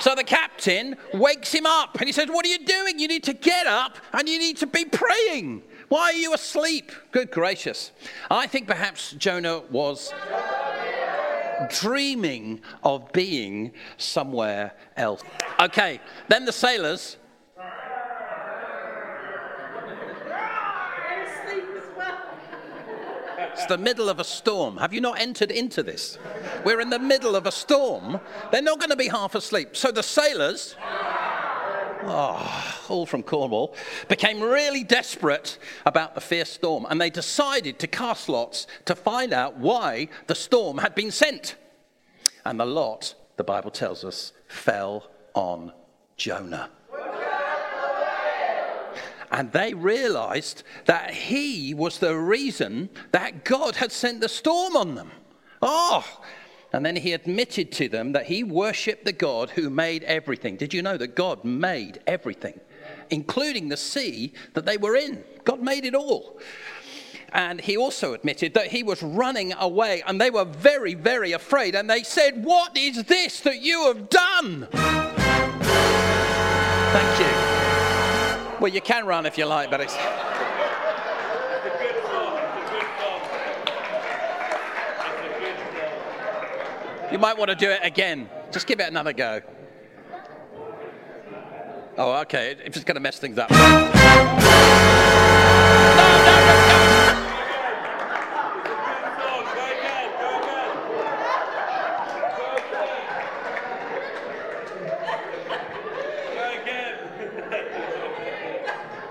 So 0.00 0.14
the 0.14 0.22
captain 0.24 0.98
wakes 1.14 1.50
him 1.50 1.64
up 1.64 1.98
and 1.98 2.06
he 2.06 2.12
says, 2.12 2.28
What 2.28 2.44
are 2.44 2.50
you 2.50 2.62
doing? 2.62 2.98
You 2.98 3.08
need 3.08 3.24
to 3.24 3.32
get 3.32 3.66
up 3.66 3.96
and 4.12 4.28
you 4.28 4.38
need 4.38 4.58
to 4.58 4.66
be 4.66 4.84
praying. 4.84 5.62
Why 5.88 6.02
are 6.02 6.12
you 6.12 6.34
asleep? 6.34 6.92
Good 7.10 7.30
gracious. 7.30 7.90
I 8.30 8.46
think 8.46 8.66
perhaps 8.66 9.12
Jonah 9.12 9.62
was 9.70 10.12
dreaming 11.68 12.60
of 12.82 13.12
being 13.12 13.72
somewhere 13.96 14.72
else. 14.96 15.22
Okay, 15.60 16.00
then 16.28 16.44
the 16.44 16.52
sailors. 16.52 17.16
It's 23.52 23.66
the 23.66 23.78
middle 23.78 24.08
of 24.08 24.20
a 24.20 24.24
storm. 24.24 24.78
Have 24.78 24.94
you 24.94 25.02
not 25.02 25.20
entered 25.20 25.50
into 25.50 25.82
this? 25.82 26.18
We're 26.64 26.80
in 26.80 26.88
the 26.88 26.98
middle 26.98 27.36
of 27.36 27.46
a 27.46 27.52
storm. 27.52 28.18
They're 28.50 28.62
not 28.62 28.78
going 28.78 28.90
to 28.90 28.96
be 28.96 29.08
half 29.08 29.34
asleep. 29.34 29.76
So 29.76 29.90
the 29.90 30.02
sailors, 30.02 30.76
oh, 32.04 32.84
all 32.88 33.06
from 33.06 33.22
Cornwall, 33.22 33.74
became 34.08 34.40
really 34.40 34.84
desperate 34.84 35.58
about 35.86 36.14
the 36.14 36.20
fierce 36.20 36.50
storm 36.50 36.86
and 36.88 37.00
they 37.00 37.10
decided 37.10 37.78
to 37.78 37.86
cast 37.86 38.28
lots 38.28 38.66
to 38.84 38.94
find 38.94 39.32
out 39.32 39.56
why 39.56 40.08
the 40.26 40.34
storm 40.34 40.78
had 40.78 40.94
been 40.94 41.10
sent. 41.10 41.56
And 42.44 42.58
the 42.58 42.66
lot, 42.66 43.14
the 43.36 43.44
Bible 43.44 43.70
tells 43.70 44.04
us, 44.04 44.32
fell 44.48 45.10
on 45.34 45.72
Jonah. 46.16 46.70
And 49.32 49.52
they 49.52 49.74
realized 49.74 50.64
that 50.86 51.12
he 51.12 51.72
was 51.72 51.98
the 51.98 52.16
reason 52.16 52.90
that 53.12 53.44
God 53.44 53.76
had 53.76 53.92
sent 53.92 54.20
the 54.20 54.28
storm 54.28 54.76
on 54.76 54.96
them. 54.96 55.12
Oh, 55.62 56.04
and 56.72 56.86
then 56.86 56.96
he 56.96 57.12
admitted 57.12 57.72
to 57.72 57.88
them 57.88 58.12
that 58.12 58.26
he 58.26 58.44
worshiped 58.44 59.04
the 59.04 59.12
God 59.12 59.50
who 59.50 59.70
made 59.70 60.04
everything. 60.04 60.56
Did 60.56 60.72
you 60.72 60.82
know 60.82 60.96
that 60.96 61.16
God 61.16 61.44
made 61.44 62.00
everything, 62.06 62.60
including 63.10 63.68
the 63.68 63.76
sea 63.76 64.32
that 64.54 64.66
they 64.66 64.76
were 64.76 64.96
in? 64.96 65.24
God 65.44 65.60
made 65.60 65.84
it 65.84 65.94
all. 65.94 66.38
And 67.32 67.60
he 67.60 67.76
also 67.76 68.14
admitted 68.14 68.54
that 68.54 68.68
he 68.68 68.82
was 68.82 69.02
running 69.02 69.52
away, 69.52 70.02
and 70.06 70.20
they 70.20 70.30
were 70.30 70.44
very, 70.44 70.94
very 70.94 71.32
afraid. 71.32 71.74
And 71.74 71.88
they 71.88 72.02
said, 72.02 72.44
What 72.44 72.76
is 72.76 73.04
this 73.04 73.40
that 73.40 73.60
you 73.60 73.86
have 73.86 74.08
done? 74.08 74.66
Thank 76.92 77.20
you. 77.20 78.60
Well, 78.60 78.72
you 78.72 78.80
can 78.80 79.06
run 79.06 79.26
if 79.26 79.38
you 79.38 79.46
like, 79.46 79.70
but 79.70 79.80
it's. 79.80 80.39
You 87.10 87.18
might 87.18 87.36
want 87.36 87.50
to 87.50 87.56
do 87.56 87.70
it 87.70 87.80
again. 87.82 88.28
Just 88.52 88.66
give 88.66 88.78
it 88.78 88.88
another 88.88 89.12
go. 89.12 89.40
Oh, 91.98 92.20
okay. 92.20 92.56
It's 92.64 92.84
going 92.84 92.94
to 92.94 93.00
mess 93.00 93.18
things 93.18 93.36
up. 93.36 93.50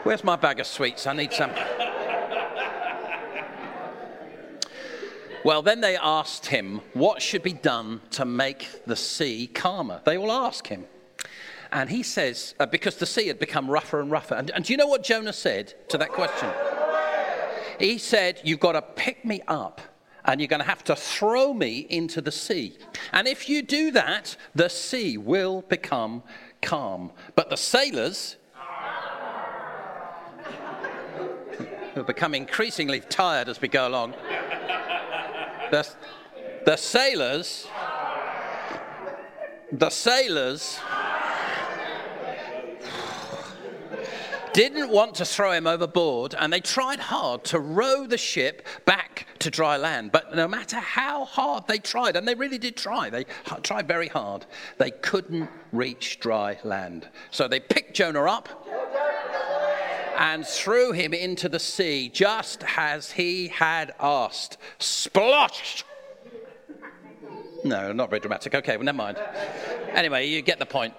Where's 0.04 0.24
my 0.24 0.38
bag 0.38 0.60
of 0.60 0.66
sweets? 0.66 1.06
I 1.06 1.14
need 1.14 1.34
some. 1.34 1.52
Well, 5.44 5.62
then 5.62 5.82
they 5.82 5.96
asked 5.96 6.48
him 6.48 6.82
what 6.94 7.22
should 7.22 7.44
be 7.44 7.54
done 7.54 8.02
to 8.12 8.26
make 8.26 8.68
the 8.86 8.96
sea 8.96 9.48
calmer. 9.48 10.02
They 10.06 10.18
all 10.18 10.32
ask 10.32 10.68
him. 10.68 10.86
And 11.72 11.90
he 11.90 12.04
says, 12.04 12.56
uh, 12.60 12.66
because 12.66 12.98
the 12.98 13.06
sea 13.06 13.28
had 13.28 13.40
become 13.40 13.70
rougher 13.70 14.00
and 14.00 14.10
rougher. 14.10 14.36
And, 14.36 14.50
and 14.52 14.66
do 14.66 14.74
you 14.74 14.78
know 14.78 14.88
what 14.88 15.04
Jonah 15.04 15.34
said 15.34 15.74
to 15.90 15.98
that 16.00 16.10
question? 16.10 16.50
He 17.80 17.98
said, 17.98 18.42
You've 18.44 18.60
got 18.60 18.74
to 18.74 18.82
pick 18.82 19.24
me 19.24 19.42
up 19.48 19.82
and 20.26 20.42
you're 20.42 20.48
going 20.48 20.62
to 20.62 20.68
have 20.68 20.84
to 20.86 20.96
throw 20.96 21.54
me 21.54 21.88
into 21.90 22.22
the 22.22 22.32
sea. 22.32 22.78
And 23.14 23.28
if 23.28 23.48
you 23.48 23.62
do 23.62 23.92
that, 23.92 24.36
the 24.54 24.70
sea 24.70 25.18
will 25.18 25.62
become 25.62 26.24
calm. 26.62 27.12
But 27.36 27.50
the 27.50 27.56
sailors, 27.56 28.36
who 31.96 32.04
become 32.08 32.36
increasingly 32.36 33.00
tired 33.00 33.48
as 33.48 33.62
we 33.62 33.70
go 33.70 33.88
along, 33.88 34.14
the, 35.72 35.88
the 36.66 36.76
sailors, 36.76 37.68
the 39.72 39.90
sailors 39.90 40.80
didn't 44.54 44.90
want 44.90 45.16
to 45.16 45.26
throw 45.26 45.52
him 45.52 45.68
overboard 45.68 46.36
and 46.38 46.52
they 46.52 46.60
tried 46.60 47.00
hard 47.00 47.44
to 47.46 47.60
row 47.60 48.06
the 48.08 48.18
ship 48.18 48.66
back 48.86 49.28
to 49.40 49.50
dry 49.50 49.78
land. 49.78 50.12
But 50.12 50.36
no 50.36 50.48
matter 50.48 50.78
how 50.78 51.26
hard 51.26 51.68
they 51.68 51.78
tried, 51.78 52.16
and 52.16 52.28
they 52.28 52.36
really 52.36 52.58
did 52.58 52.76
try, 52.76 53.10
they 53.10 53.26
tried 53.64 53.88
very 53.88 54.08
hard, 54.08 54.46
they 54.78 54.92
couldn't 54.92 55.50
reach 55.72 56.20
dry 56.20 56.58
land. 56.64 57.08
So 57.32 57.48
they 57.48 57.60
picked 57.60 57.94
Jonah 57.94 58.26
up 58.26 58.50
and 60.20 60.46
threw 60.46 60.92
him 60.92 61.14
into 61.14 61.48
the 61.48 61.58
sea 61.58 62.10
just 62.10 62.64
as 62.76 63.12
he 63.14 63.48
had 63.48 63.94
asked. 64.02 64.58
Splosh! 64.78 65.84
No, 67.64 67.94
not 67.94 68.10
very 68.10 68.20
dramatic. 68.20 68.54
Okay, 68.54 68.76
well, 68.76 68.84
never 68.84 68.98
mind. 68.98 69.18
Anyway, 69.94 70.28
you 70.28 70.42
get 70.42 70.60
the 70.60 70.66
point. 70.66 70.94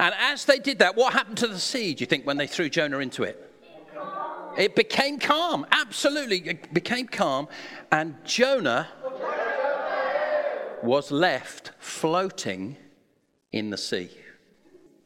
And 0.00 0.12
as 0.18 0.44
they 0.44 0.58
did 0.58 0.80
that, 0.80 0.96
what 0.96 1.12
happened 1.12 1.38
to 1.38 1.46
the 1.46 1.60
sea, 1.60 1.94
do 1.94 2.02
you 2.02 2.06
think, 2.06 2.26
when 2.26 2.36
they 2.36 2.48
threw 2.48 2.68
Jonah 2.68 2.98
into 2.98 3.22
it? 3.22 3.40
It 4.58 4.74
became 4.74 5.20
calm. 5.20 5.64
Absolutely, 5.70 6.38
it 6.38 6.74
became 6.74 7.06
calm. 7.06 7.46
And 7.92 8.16
Jonah 8.24 8.88
was 10.82 11.12
left 11.12 11.70
floating 11.78 12.76
in 13.52 13.70
the 13.70 13.78
sea. 13.78 14.10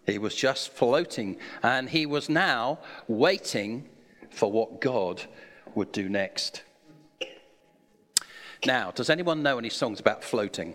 He 0.08 0.16
was 0.16 0.34
just 0.34 0.72
floating, 0.72 1.36
and 1.62 1.90
he 1.90 2.06
was 2.06 2.30
now 2.30 2.78
waiting 3.08 3.90
for 4.30 4.50
what 4.50 4.80
God 4.80 5.22
would 5.74 5.92
do 5.92 6.08
next. 6.08 6.62
Now, 8.64 8.90
does 8.90 9.10
anyone 9.10 9.42
know 9.42 9.58
any 9.58 9.68
songs 9.68 10.00
about 10.00 10.24
floating? 10.24 10.74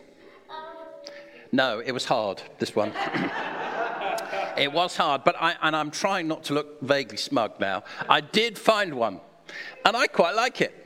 No, 1.51 1.79
it 1.79 1.91
was 1.91 2.05
hard, 2.05 2.43
this 2.59 2.75
one. 2.75 2.89
it 4.57 4.71
was 4.71 4.95
hard, 4.95 5.23
but 5.23 5.35
I, 5.41 5.55
and 5.63 5.75
I'm 5.75 5.89
trying 5.89 6.27
not 6.27 6.43
to 6.45 6.53
look 6.53 6.79
vaguely 6.81 7.17
smug 7.17 7.59
now. 7.59 7.85
I 8.07 8.21
did 8.21 8.59
find 8.59 8.93
one, 8.93 9.19
and 9.83 9.97
I 9.97 10.05
quite 10.05 10.35
like 10.35 10.61
it. 10.61 10.82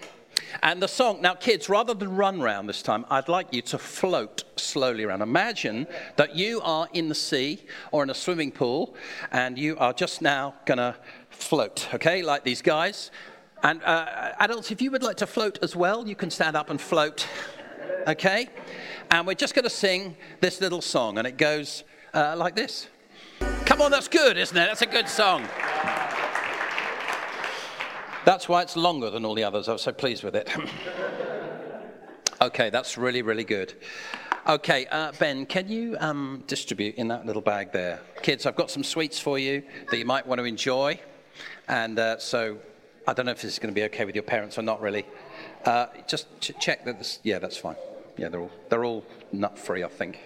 And 0.64 0.82
the 0.82 0.88
song, 0.88 1.22
now, 1.22 1.36
kids, 1.36 1.70
rather 1.70 1.94
than 1.94 2.16
run 2.16 2.42
round 2.42 2.68
this 2.68 2.82
time, 2.82 3.06
I'd 3.10 3.28
like 3.28 3.54
you 3.54 3.62
to 3.64 3.78
float 3.78 4.44
slowly 4.56 5.04
around. 5.04 5.22
Imagine 5.22 5.88
that 6.16 6.36
you 6.36 6.62
are 6.62 6.88
in 6.94 7.10
the 7.10 7.16
sea 7.16 7.64
or 7.92 8.04
in 8.04 8.10
a 8.10 8.14
swimming 8.14 8.52
pool 8.52 8.96
and 9.32 9.58
you 9.58 9.78
are 9.78 9.94
just 9.94 10.22
now 10.22 10.56
going 10.66 10.78
to 10.78 10.96
float, 11.30 11.88
okay, 11.94 12.22
like 12.22 12.44
these 12.44 12.62
guys. 12.62 13.12
And 13.64 13.84
uh, 13.84 14.34
adults, 14.40 14.72
if 14.72 14.82
you 14.82 14.92
would 14.92 15.04
like 15.04 15.18
to 15.18 15.28
float 15.28 15.60
as 15.62 15.76
well, 15.76 16.08
you 16.08 16.16
can 16.16 16.30
stand 16.30 16.56
up 16.56 16.70
and 16.70 16.80
float, 16.80 17.28
okay? 18.08 18.50
And 19.10 19.26
we're 19.26 19.34
just 19.34 19.56
going 19.56 19.64
to 19.64 19.70
sing 19.70 20.16
this 20.42 20.62
little 20.62 20.82
song, 20.82 21.18
and 21.18 21.26
it 21.26 21.38
goes 21.38 21.84
uh, 22.14 22.36
like 22.38 22.56
this. 22.56 22.88
Come 23.66 23.82
on, 23.82 23.92
that's 23.92 24.08
good, 24.08 24.38
isn't 24.38 24.56
it? 24.56 24.66
That's 24.68 24.82
a 24.82 24.86
good 24.86 25.10
song. 25.10 25.48
That's 28.28 28.50
why 28.50 28.62
it's 28.62 28.76
longer 28.76 29.10
than 29.10 29.24
all 29.24 29.36
the 29.36 29.46
others. 29.46 29.70
I 29.70 29.72
was 29.72 29.84
so 29.84 29.94
pleased 29.94 30.22
with 30.22 30.36
it. 30.36 30.54
okay, 32.42 32.70
that's 32.70 32.98
really, 32.98 33.22
really 33.22 33.46
good. 33.46 33.74
Okay, 34.46 34.86
uh, 34.88 35.14
Ben, 35.18 35.46
can 35.46 35.70
you 35.70 35.96
um, 36.02 36.44
distribute 36.46 36.96
in 36.96 37.08
that 37.08 37.26
little 37.26 37.42
bag 37.42 37.72
there? 37.72 38.02
Kids, 38.24 38.46
I've 38.46 38.58
got 38.58 38.70
some 38.70 38.84
sweets 38.84 39.18
for 39.18 39.40
you 39.40 39.64
that 39.90 39.98
you 39.98 40.04
might 40.04 40.28
want 40.28 40.40
to 40.40 40.44
enjoy. 40.44 41.00
And 41.70 41.98
uh, 41.98 42.18
so 42.18 42.58
I 43.08 43.14
don't 43.14 43.28
know 43.28 43.32
if 43.32 43.42
this 43.42 43.54
is 43.54 43.60
going 43.60 43.74
to 43.74 43.80
be 43.80 43.86
okay 43.86 44.04
with 44.04 44.14
your 44.14 44.24
parents 44.24 44.58
or 44.58 44.62
not 44.62 44.82
really. 44.82 45.06
Uh, 45.64 45.86
just 46.06 46.28
ch- 46.42 46.52
check 46.60 46.84
that 46.84 46.98
this, 46.98 47.20
yeah, 47.24 47.40
that's 47.40 47.56
fine. 47.56 47.78
Yeah, 48.18 48.28
they're 48.28 48.42
all, 48.42 48.52
they're 48.68 48.84
all 48.84 49.06
nut 49.32 49.58
free, 49.58 49.86
I 49.86 49.88
think. 49.88 50.20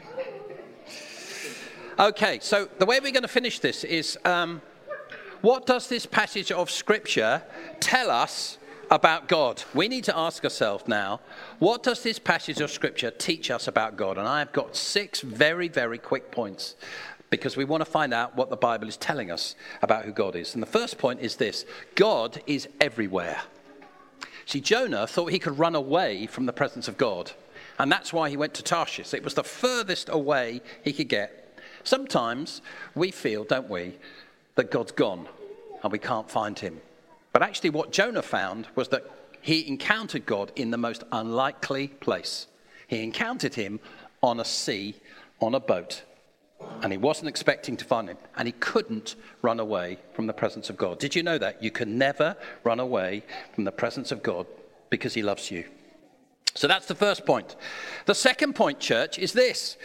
Okay, 2.00 2.40
so 2.42 2.68
the 2.80 2.86
way 2.88 3.00
we're 3.00 3.12
going 3.12 3.22
to 3.22 3.28
finish 3.28 3.60
this 3.60 3.84
is 3.84 4.18
um, 4.26 4.64
what 5.42 5.66
does 5.66 5.88
this 5.88 6.06
passage 6.06 6.52
of 6.52 6.70
Scripture 6.70 7.42
tell 7.80 8.12
us 8.12 8.58
about 8.90 9.28
God? 9.28 9.64
We 9.74 9.88
need 9.88 10.04
to 10.06 10.18
ask 10.18 10.44
ourselves 10.44 10.88
now, 10.88 11.20
what 11.60 11.84
does 11.84 12.04
this 12.04 12.20
passage 12.20 12.62
of 12.62 12.70
Scripture 12.70 13.12
teach 13.12 13.50
us 13.50 13.68
about 13.68 13.98
God? 13.98 14.18
And 14.18 14.28
I've 14.28 14.52
got 14.52 14.76
six 14.76 15.22
very, 15.22 15.68
very 15.68 15.98
quick 15.98 16.32
points 16.32 16.76
because 17.30 17.58
we 17.58 17.66
want 17.66 17.82
to 17.82 17.90
find 17.90 18.14
out 18.14 18.36
what 18.36 18.50
the 18.50 18.58
Bible 18.58 18.88
is 18.88 18.98
telling 18.98 19.32
us 19.32 19.56
about 19.82 20.06
who 20.06 20.12
God 20.12 20.36
is. 20.36 20.54
And 20.54 20.62
the 20.62 20.68
first 20.68 20.98
point 20.98 21.22
is 21.22 21.38
this 21.38 21.66
God 21.96 22.42
is 22.46 22.68
everywhere. 22.80 23.42
See, 24.46 24.62
Jonah 24.62 25.08
thought 25.08 25.32
he 25.32 25.40
could 25.40 25.58
run 25.58 25.76
away 25.76 26.28
from 26.28 26.46
the 26.46 26.54
presence 26.54 26.88
of 26.88 26.98
God, 26.98 27.32
and 27.80 27.92
that's 27.92 28.12
why 28.12 28.30
he 28.30 28.38
went 28.38 28.54
to 28.56 28.64
Tarshish. 28.64 29.14
It 29.14 29.24
was 29.24 29.34
the 29.34 29.44
furthest 29.44 30.10
away 30.10 30.62
he 30.84 30.92
could 30.94 31.08
get 31.08 31.42
Sometimes 31.84 32.62
we 32.96 33.12
feel, 33.12 33.44
don't 33.44 33.70
we, 33.70 33.98
that 34.56 34.72
God's 34.72 34.92
gone 34.92 35.28
and 35.84 35.92
we 35.92 36.00
can't 36.00 36.30
find 36.30 36.58
him. 36.58 36.82
But 37.34 37.42
actually, 37.42 37.70
what 37.70 37.92
Jonah 37.92 38.22
found 38.22 38.68
was 38.76 38.90
that 38.90 39.10
he 39.42 39.68
encountered 39.68 40.26
God 40.26 40.52
in 40.56 40.72
the 40.72 40.78
most 40.78 41.04
unlikely 41.12 41.88
place. 41.88 42.48
He 42.88 43.04
encountered 43.04 43.56
him 43.56 43.80
on 44.22 44.40
a 44.40 44.46
sea, 44.46 44.96
on 45.40 45.56
a 45.56 45.60
boat, 45.60 46.04
and 46.82 46.92
he 46.92 46.98
wasn't 46.98 47.30
expecting 47.30 47.78
to 47.78 47.86
find 47.86 48.10
him, 48.10 48.18
and 48.38 48.48
he 48.48 48.52
couldn't 48.54 49.16
run 49.42 49.60
away 49.60 49.98
from 50.14 50.28
the 50.28 50.34
presence 50.34 50.70
of 50.70 50.78
God. 50.78 51.00
Did 51.00 51.16
you 51.16 51.24
know 51.24 51.38
that? 51.38 51.64
You 51.64 51.72
can 51.72 51.98
never 51.98 52.36
run 52.64 52.80
away 52.80 53.24
from 53.56 53.64
the 53.64 53.72
presence 53.72 54.12
of 54.12 54.22
God 54.22 54.46
because 54.90 55.14
he 55.14 55.24
loves 55.24 55.50
you. 55.50 55.66
So 56.54 56.68
that's 56.68 56.86
the 56.86 56.96
first 56.96 57.26
point. 57.26 57.56
The 58.06 58.14
second 58.14 58.54
point, 58.54 58.80
church, 58.80 59.18
is 59.18 59.34
this 59.34 59.78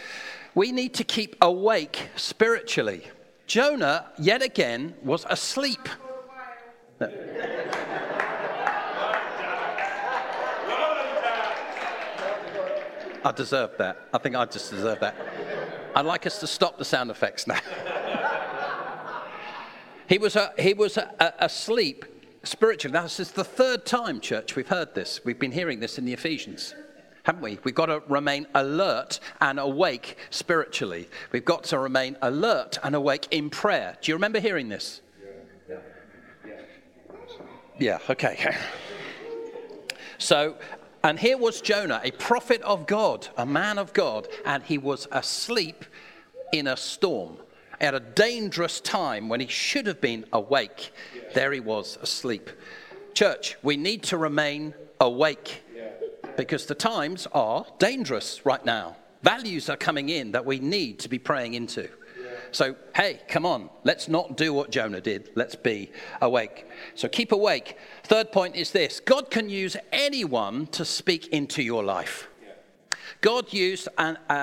we 0.53 0.71
need 0.71 0.93
to 0.95 1.03
keep 1.03 1.35
awake 1.41 2.09
spiritually. 2.15 3.07
Jonah, 3.47 4.11
yet 4.19 4.41
again, 4.41 4.93
was 5.03 5.25
asleep. 5.29 5.87
No. 6.99 7.11
I 13.23 13.31
deserve 13.31 13.71
that. 13.77 14.07
I 14.13 14.17
think 14.17 14.35
I 14.35 14.45
just 14.45 14.69
deserve 14.71 14.99
that. 14.99 15.15
I'd 15.95 16.05
like 16.05 16.25
us 16.25 16.39
to 16.41 16.47
stop 16.47 16.77
the 16.77 16.85
sound 16.85 17.09
effects 17.09 17.47
now. 17.47 17.59
he 20.07 20.17
was, 20.17 20.35
a, 20.35 20.53
he 20.59 20.73
was 20.73 20.97
a, 20.97 21.13
a, 21.19 21.45
asleep 21.45 22.05
spiritually. 22.43 22.93
Now, 22.93 23.03
this 23.03 23.19
is 23.19 23.31
the 23.31 23.43
third 23.43 23.85
time, 23.85 24.19
church, 24.19 24.55
we've 24.55 24.67
heard 24.67 24.93
this. 24.93 25.21
We've 25.23 25.39
been 25.39 25.51
hearing 25.51 25.79
this 25.79 25.97
in 25.97 26.05
the 26.05 26.13
Ephesians, 26.13 26.75
haven't 27.27 27.41
we? 27.41 27.59
We've 27.65 27.75
got 27.75 27.87
to 27.87 28.01
remain 28.07 28.47
alert 28.55 29.19
and 29.41 29.59
awake 29.59 30.17
spiritually. 30.29 31.09
We've 31.33 31.43
got 31.43 31.65
to 31.65 31.77
remain 31.77 32.15
alert 32.21 32.79
and 32.83 32.95
awake 32.95 33.27
in 33.31 33.49
prayer. 33.49 33.97
Do 34.01 34.09
you 34.09 34.15
remember 34.15 34.39
hearing 34.39 34.69
this? 34.69 35.01
Yeah, 35.69 35.75
yeah, 36.47 36.53
yeah. 37.77 37.99
okay. 38.09 38.55
so, 40.17 40.55
and 41.03 41.19
here 41.19 41.37
was 41.37 41.59
Jonah, 41.59 41.99
a 42.01 42.11
prophet 42.11 42.61
of 42.61 42.87
God, 42.87 43.27
a 43.35 43.45
man 43.45 43.77
of 43.77 43.91
God, 43.91 44.29
and 44.45 44.63
he 44.63 44.77
was 44.77 45.05
asleep 45.11 45.83
in 46.53 46.65
a 46.65 46.77
storm 46.77 47.35
at 47.81 47.93
a 47.93 47.99
dangerous 47.99 48.79
time 48.79 49.27
when 49.27 49.41
he 49.41 49.47
should 49.47 49.85
have 49.85 49.99
been 49.99 50.23
awake. 50.31 50.93
There 51.33 51.51
he 51.51 51.59
was 51.59 51.97
asleep. 52.01 52.49
Church, 53.13 53.57
we 53.63 53.75
need 53.75 54.03
to 54.03 54.17
remain 54.17 54.73
awake 55.01 55.63
because 56.37 56.65
the 56.65 56.75
times 56.75 57.27
are 57.33 57.65
dangerous 57.79 58.45
right 58.45 58.63
now. 58.63 58.95
Values 59.23 59.69
are 59.69 59.75
coming 59.75 60.09
in 60.09 60.31
that 60.31 60.45
we 60.45 60.59
need 60.59 60.99
to 60.99 61.09
be 61.09 61.19
praying 61.19 61.55
into. 61.55 61.89
So, 62.51 62.75
hey, 62.95 63.19
come 63.27 63.45
on, 63.45 63.69
let's 63.83 64.07
not 64.07 64.37
do 64.37 64.53
what 64.53 64.71
Jonah 64.71 65.01
did. 65.01 65.31
Let's 65.35 65.55
be 65.55 65.91
awake. 66.21 66.65
So, 66.95 67.09
keep 67.09 67.31
awake. 67.31 67.77
Third 68.03 68.31
point 68.31 68.55
is 68.55 68.71
this 68.71 68.99
God 68.99 69.29
can 69.29 69.49
use 69.49 69.75
anyone 69.91 70.67
to 70.67 70.85
speak 70.85 71.27
into 71.27 71.61
your 71.61 71.83
life. 71.83 72.29
God 73.21 73.51
used 73.51 73.87
an, 73.97 74.17
a, 74.29 74.33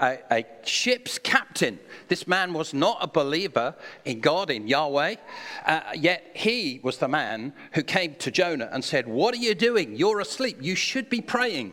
a, 0.00 0.18
a, 0.30 0.46
ship's 0.64 1.18
captain. 1.18 1.78
This 2.08 2.28
man 2.28 2.52
was 2.52 2.72
not 2.72 2.98
a 3.00 3.08
believer 3.08 3.74
in 4.04 4.20
God, 4.20 4.50
in 4.50 4.68
Yahweh, 4.68 5.16
uh, 5.66 5.80
yet 5.96 6.30
he 6.34 6.80
was 6.82 6.98
the 6.98 7.08
man 7.08 7.52
who 7.72 7.82
came 7.82 8.14
to 8.16 8.30
Jonah 8.30 8.68
and 8.72 8.84
said, 8.84 9.08
What 9.08 9.34
are 9.34 9.38
you 9.38 9.54
doing? 9.54 9.96
You're 9.96 10.20
asleep. 10.20 10.58
You 10.60 10.74
should 10.74 11.10
be 11.10 11.20
praying. 11.20 11.72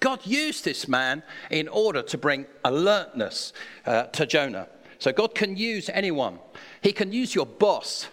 God 0.00 0.20
used 0.26 0.64
this 0.64 0.86
man 0.86 1.22
in 1.50 1.68
order 1.68 2.02
to 2.02 2.18
bring 2.18 2.46
alertness 2.64 3.54
uh, 3.86 4.04
to 4.04 4.26
Jonah. 4.26 4.68
So 4.98 5.12
God 5.12 5.34
can 5.34 5.56
use 5.56 5.88
anyone. 5.88 6.38
He 6.82 6.92
can 6.92 7.12
use 7.12 7.34
your 7.34 7.46
boss. 7.46 8.08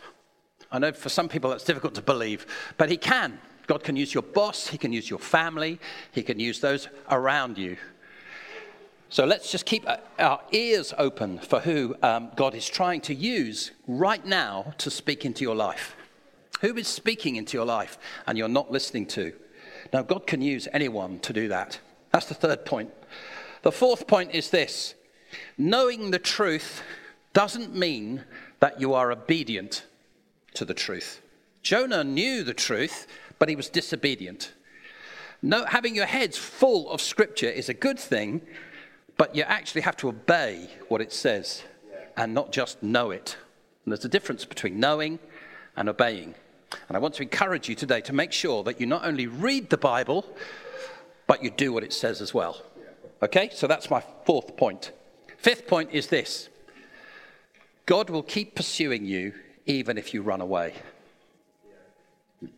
I 0.71 0.79
know 0.79 0.93
for 0.93 1.09
some 1.09 1.27
people 1.27 1.49
that's 1.49 1.65
difficult 1.65 1.95
to 1.95 2.01
believe, 2.01 2.45
but 2.77 2.89
He 2.89 2.95
can. 2.95 3.39
God 3.71 3.85
can 3.85 3.95
use 3.95 4.13
your 4.13 4.23
boss, 4.23 4.67
He 4.67 4.77
can 4.77 4.91
use 4.91 5.09
your 5.09 5.17
family, 5.17 5.79
He 6.11 6.23
can 6.23 6.41
use 6.41 6.59
those 6.59 6.89
around 7.09 7.57
you. 7.57 7.77
So 9.07 9.23
let's 9.23 9.49
just 9.49 9.65
keep 9.65 9.87
our 10.19 10.41
ears 10.51 10.93
open 10.97 11.39
for 11.39 11.61
who 11.61 11.95
um, 12.03 12.31
God 12.35 12.53
is 12.53 12.67
trying 12.67 12.99
to 12.99 13.15
use 13.15 13.71
right 13.87 14.25
now 14.25 14.73
to 14.79 14.91
speak 14.91 15.23
into 15.23 15.45
your 15.45 15.55
life. 15.55 15.95
Who 16.59 16.75
is 16.75 16.89
speaking 16.89 17.37
into 17.37 17.55
your 17.55 17.65
life 17.65 17.97
and 18.27 18.37
you're 18.37 18.49
not 18.49 18.73
listening 18.73 19.05
to? 19.07 19.31
Now, 19.93 20.01
God 20.01 20.27
can 20.27 20.41
use 20.41 20.67
anyone 20.73 21.19
to 21.19 21.31
do 21.31 21.47
that. 21.47 21.79
That's 22.11 22.25
the 22.25 22.33
third 22.33 22.65
point. 22.65 22.91
The 23.61 23.71
fourth 23.71 24.05
point 24.05 24.35
is 24.35 24.49
this 24.49 24.95
Knowing 25.57 26.11
the 26.11 26.19
truth 26.19 26.83
doesn't 27.31 27.73
mean 27.73 28.25
that 28.59 28.81
you 28.81 28.93
are 28.93 29.13
obedient 29.13 29.85
to 30.55 30.65
the 30.65 30.73
truth. 30.73 31.21
Jonah 31.63 32.03
knew 32.03 32.43
the 32.43 32.53
truth, 32.53 33.07
but 33.41 33.49
he 33.49 33.55
was 33.55 33.69
disobedient. 33.69 34.53
No, 35.41 35.65
having 35.65 35.95
your 35.95 36.05
heads 36.05 36.37
full 36.37 36.87
of 36.91 37.01
scripture 37.01 37.49
is 37.49 37.69
a 37.69 37.73
good 37.73 37.97
thing, 37.97 38.39
but 39.17 39.35
you 39.35 39.41
actually 39.41 39.81
have 39.81 39.97
to 39.97 40.09
obey 40.09 40.69
what 40.89 41.01
it 41.01 41.11
says 41.11 41.63
and 42.15 42.35
not 42.35 42.51
just 42.51 42.83
know 42.83 43.09
it. 43.09 43.37
And 43.83 43.91
there's 43.91 44.05
a 44.05 44.09
difference 44.09 44.45
between 44.45 44.79
knowing 44.79 45.17
and 45.75 45.89
obeying. 45.89 46.35
And 46.87 46.95
I 46.95 46.99
want 46.99 47.15
to 47.15 47.23
encourage 47.23 47.67
you 47.67 47.73
today 47.73 47.99
to 48.01 48.13
make 48.13 48.31
sure 48.31 48.61
that 48.63 48.79
you 48.79 48.85
not 48.85 49.07
only 49.07 49.25
read 49.25 49.71
the 49.71 49.77
Bible, 49.77 50.23
but 51.25 51.43
you 51.43 51.49
do 51.49 51.73
what 51.73 51.83
it 51.83 51.93
says 51.93 52.21
as 52.21 52.35
well. 52.35 52.61
Okay? 53.23 53.49
So 53.51 53.65
that's 53.65 53.89
my 53.89 54.03
fourth 54.23 54.55
point. 54.55 54.91
Fifth 55.39 55.65
point 55.65 55.89
is 55.93 56.05
this 56.05 56.47
God 57.87 58.11
will 58.11 58.21
keep 58.21 58.53
pursuing 58.53 59.03
you 59.03 59.33
even 59.65 59.97
if 59.97 60.13
you 60.13 60.21
run 60.21 60.41
away. 60.41 60.75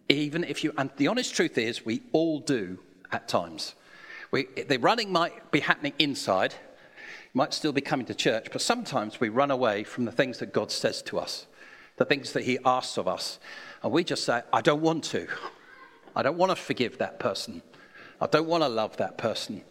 Even 0.10 0.44
if 0.44 0.64
you, 0.64 0.74
and 0.78 0.90
the 0.98 1.08
honest 1.08 1.36
truth 1.36 1.58
is, 1.58 1.86
we 1.86 2.02
all 2.12 2.40
do 2.40 2.80
at 3.12 3.28
times. 3.28 3.76
We, 4.32 4.46
the 4.68 4.78
running 4.78 5.12
might 5.12 5.52
be 5.52 5.60
happening 5.60 5.94
inside, 6.00 6.56
might 7.34 7.54
still 7.54 7.72
be 7.72 7.82
coming 7.82 8.06
to 8.08 8.16
church, 8.16 8.48
but 8.52 8.62
sometimes 8.62 9.20
we 9.20 9.30
run 9.30 9.52
away 9.52 9.84
from 9.84 10.06
the 10.06 10.12
things 10.12 10.40
that 10.40 10.54
God 10.54 10.72
says 10.72 11.02
to 11.04 11.20
us, 11.20 11.48
the 11.98 12.06
things 12.06 12.34
that 12.34 12.44
He 12.44 12.58
asks 12.66 12.98
of 12.98 13.08
us. 13.08 13.40
And 13.82 13.92
we 13.92 14.04
just 14.04 14.24
say, 14.24 14.42
I 14.52 14.62
don't 14.62 14.82
want 14.82 15.04
to. 15.06 15.28
I 16.16 16.24
don't 16.24 16.38
want 16.38 16.52
to 16.52 16.56
forgive 16.56 16.98
that 17.00 17.20
person. 17.20 17.62
I 18.22 18.28
don't 18.28 18.48
want 18.48 18.64
to 18.64 18.70
love 18.70 18.98
that 18.98 19.18
person. 19.18 19.64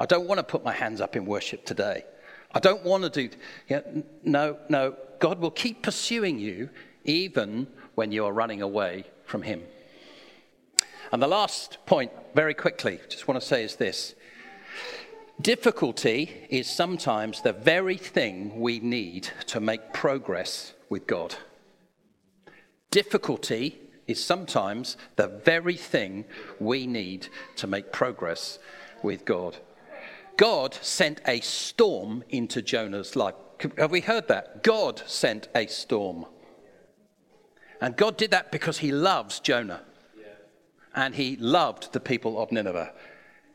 I 0.00 0.06
don't 0.06 0.26
want 0.26 0.38
to 0.38 0.44
put 0.44 0.64
my 0.64 0.72
hands 0.72 1.00
up 1.00 1.16
in 1.16 1.24
worship 1.24 1.64
today. 1.64 2.04
I 2.52 2.58
don't 2.58 2.84
want 2.84 3.04
to 3.04 3.28
do. 3.28 3.30
No, 4.24 4.58
no. 4.68 4.96
God 5.18 5.38
will 5.38 5.50
keep 5.50 5.82
pursuing 5.82 6.38
you 6.38 6.68
even 7.04 7.66
when 7.96 8.12
you 8.12 8.24
are 8.24 8.32
running 8.32 8.62
away 8.62 9.04
from 9.24 9.42
Him. 9.42 9.64
And 11.10 11.20
the 11.20 11.26
last 11.26 11.78
point, 11.86 12.12
very 12.34 12.54
quickly, 12.54 13.00
just 13.08 13.26
want 13.26 13.40
to 13.40 13.46
say 13.46 13.64
is 13.64 13.76
this 13.76 14.14
difficulty 15.40 16.46
is 16.48 16.68
sometimes 16.68 17.42
the 17.42 17.52
very 17.52 17.96
thing 17.96 18.60
we 18.60 18.78
need 18.78 19.28
to 19.46 19.60
make 19.60 19.92
progress 19.92 20.74
with 20.88 21.06
God. 21.06 21.34
Difficulty 22.90 23.78
is 24.06 24.22
sometimes 24.22 24.96
the 25.16 25.28
very 25.28 25.76
thing 25.76 26.24
we 26.60 26.86
need 26.86 27.28
to 27.56 27.66
make 27.66 27.92
progress 27.92 28.58
with 29.02 29.24
God. 29.24 29.56
God 30.36 30.74
sent 30.74 31.20
a 31.26 31.40
storm 31.40 32.24
into 32.28 32.62
Jonah's 32.62 33.16
life. 33.16 33.34
Have 33.78 33.90
we 33.90 34.00
heard 34.00 34.28
that? 34.28 34.62
God 34.62 35.02
sent 35.06 35.48
a 35.54 35.66
storm. 35.66 36.26
And 37.80 37.96
God 37.96 38.16
did 38.16 38.30
that 38.30 38.52
because 38.52 38.78
he 38.78 38.92
loves 38.92 39.40
Jonah. 39.40 39.82
And 40.94 41.14
he 41.14 41.36
loved 41.36 41.92
the 41.92 42.00
people 42.00 42.40
of 42.40 42.50
Nineveh. 42.50 42.92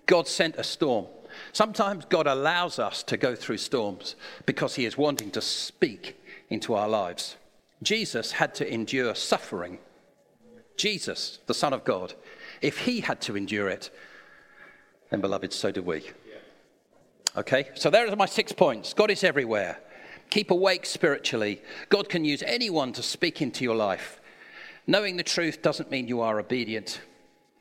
God 0.06 0.28
sent 0.28 0.56
a 0.58 0.64
storm. 0.64 1.08
Sometimes 1.54 2.06
God 2.06 2.28
allows 2.28 2.78
us 2.78 3.04
to 3.04 3.18
go 3.18 3.36
through 3.36 3.58
storms 3.58 4.16
because 4.46 4.76
he 4.76 4.86
is 4.86 4.98
wanting 4.98 5.32
to 5.32 5.42
speak 5.42 6.22
into 6.50 6.76
our 6.76 6.90
lives. 6.90 7.38
Jesus 7.82 8.34
had 8.34 8.54
to 8.56 8.72
endure 8.72 9.16
suffering. 9.16 9.80
Jesus, 10.78 11.40
the 11.48 11.54
Son 11.54 11.74
of 11.74 11.84
God, 11.84 12.14
if 12.62 12.80
he 12.80 13.00
had 13.00 13.22
to 13.22 13.36
endure 13.36 13.70
it, 13.70 13.90
then, 15.10 15.22
beloved, 15.22 15.52
so 15.52 15.72
do 15.72 15.82
we. 15.82 16.04
Okay, 17.36 17.70
so 17.76 17.90
there 17.90 18.08
are 18.08 18.16
my 18.16 18.26
six 18.26 18.52
points. 18.52 18.94
God 18.94 19.10
is 19.10 19.24
everywhere. 19.24 19.80
Keep 20.32 20.50
awake 20.50 20.86
spiritually. 20.86 21.62
God 21.90 22.08
can 22.08 22.24
use 22.24 22.42
anyone 22.42 22.94
to 22.94 23.04
speak 23.04 23.42
into 23.42 23.66
your 23.66 23.76
life. 23.76 24.22
Knowing 24.88 25.18
the 25.18 25.24
truth 25.24 25.62
doesn't 25.62 25.92
mean 25.92 26.08
you 26.08 26.22
are 26.22 26.40
obedient. 26.40 27.02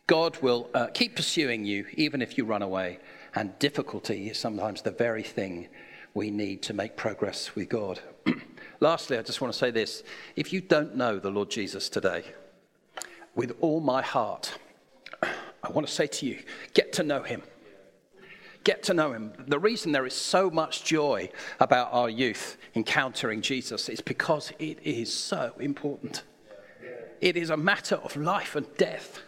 God 0.07 0.41
will 0.41 0.71
uh, 0.73 0.87
keep 0.95 1.17
pursuing 1.17 1.65
you 1.65 1.85
even 1.95 2.23
if 2.23 2.39
you 2.39 2.45
run 2.45 2.63
away. 2.63 3.01
And 3.35 3.59
difficulty 3.59 4.31
is 4.31 4.39
sometimes 4.39 4.83
the 4.83 4.93
very 4.93 5.25
thing 5.25 5.69
we 6.15 6.31
need 6.31 6.63
to 6.63 6.73
make 6.73 6.97
progress 6.97 7.57
with 7.57 7.69
God. 7.69 8.01
Lastly, 8.81 9.19
I 9.19 9.23
just 9.23 9.41
want 9.41 9.53
to 9.53 9.59
say 9.59 9.73
this. 9.73 10.05
If 10.37 10.53
you 10.53 10.61
don't 10.61 10.95
know 10.95 11.19
the 11.19 11.31
Lord 11.31 11.51
Jesus 11.51 11.89
today, 11.89 12.25
with 13.35 13.53
all 13.61 13.81
my 13.81 14.01
heart, 14.01 14.57
I 15.23 15.71
want 15.71 15.89
to 15.89 15.93
say 15.93 16.07
to 16.07 16.27
you 16.27 16.39
get 16.73 16.93
to 16.95 17.03
know 17.03 17.23
him. 17.25 17.43
Get 18.65 18.83
to 18.85 18.95
know 18.95 19.13
him. 19.13 19.33
The 19.47 19.59
reason 19.59 19.93
there 19.93 20.07
is 20.07 20.15
so 20.15 20.51
much 20.51 20.85
joy 20.85 21.31
about 21.61 21.89
our 21.93 22.11
youth 22.11 22.59
encountering 22.75 23.41
Jesus 23.41 23.89
is 23.89 24.01
because 24.01 24.53
it 24.59 24.79
is 24.83 25.13
so 25.13 25.53
important. 25.59 26.25
It 27.21 27.37
is 27.37 27.51
a 27.51 27.57
matter 27.57 27.97
of 27.97 28.17
life 28.17 28.57
and 28.57 28.67
death. 28.77 29.21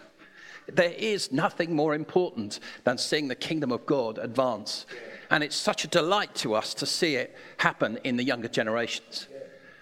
There 0.67 0.95
is 0.97 1.33
nothing 1.33 1.75
more 1.75 1.95
important 1.95 2.61
than 2.85 2.99
seeing 2.99 3.29
the 3.29 3.35
kingdom 3.35 3.73
of 3.73 3.87
God 3.87 4.19
advance. 4.19 4.87
And 5.31 5.43
it's 5.43 5.57
such 5.57 5.85
a 5.85 5.89
delight 5.89 6.35
to 6.37 6.55
us 6.55 6.75
to 6.75 6.87
see 6.87 7.17
it 7.17 7.35
happen 7.57 7.99
in 8.05 8.17
the 8.17 8.25
younger 8.25 8.49
generations. 8.49 9.29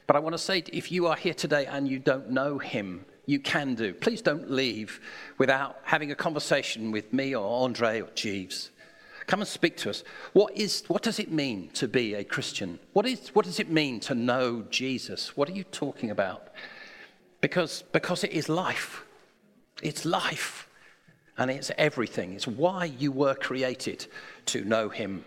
But 0.06 0.16
I 0.16 0.20
want 0.20 0.34
to 0.34 0.38
say 0.38 0.64
if 0.72 0.90
you 0.90 1.06
are 1.06 1.16
here 1.16 1.34
today 1.34 1.66
and 1.66 1.88
you 1.88 1.98
don't 1.98 2.30
know 2.30 2.58
him, 2.58 3.04
you 3.26 3.38
can 3.38 3.74
do. 3.74 3.94
Please 3.94 4.22
don't 4.22 4.50
leave 4.50 5.00
without 5.38 5.78
having 5.84 6.10
a 6.10 6.16
conversation 6.16 6.90
with 6.90 7.12
me 7.12 7.34
or 7.34 7.64
Andre 7.64 8.00
or 8.00 8.08
Jeeves. 8.14 8.70
Come 9.30 9.42
and 9.42 9.48
speak 9.48 9.76
to 9.76 9.90
us. 9.90 10.02
What, 10.32 10.56
is, 10.56 10.82
what 10.88 11.02
does 11.02 11.20
it 11.20 11.30
mean 11.30 11.70
to 11.74 11.86
be 11.86 12.14
a 12.14 12.24
Christian? 12.24 12.80
What, 12.94 13.06
is, 13.06 13.28
what 13.28 13.44
does 13.44 13.60
it 13.60 13.70
mean 13.70 14.00
to 14.00 14.14
know 14.16 14.64
Jesus? 14.70 15.36
What 15.36 15.48
are 15.48 15.52
you 15.52 15.62
talking 15.62 16.10
about? 16.10 16.48
Because, 17.40 17.84
because 17.92 18.24
it 18.24 18.32
is 18.32 18.48
life. 18.48 19.04
It's 19.84 20.04
life. 20.04 20.68
And 21.38 21.48
it's 21.48 21.70
everything. 21.78 22.32
It's 22.32 22.48
why 22.48 22.86
you 22.86 23.12
were 23.12 23.36
created 23.36 24.04
to 24.46 24.64
know 24.64 24.88
Him. 24.88 25.24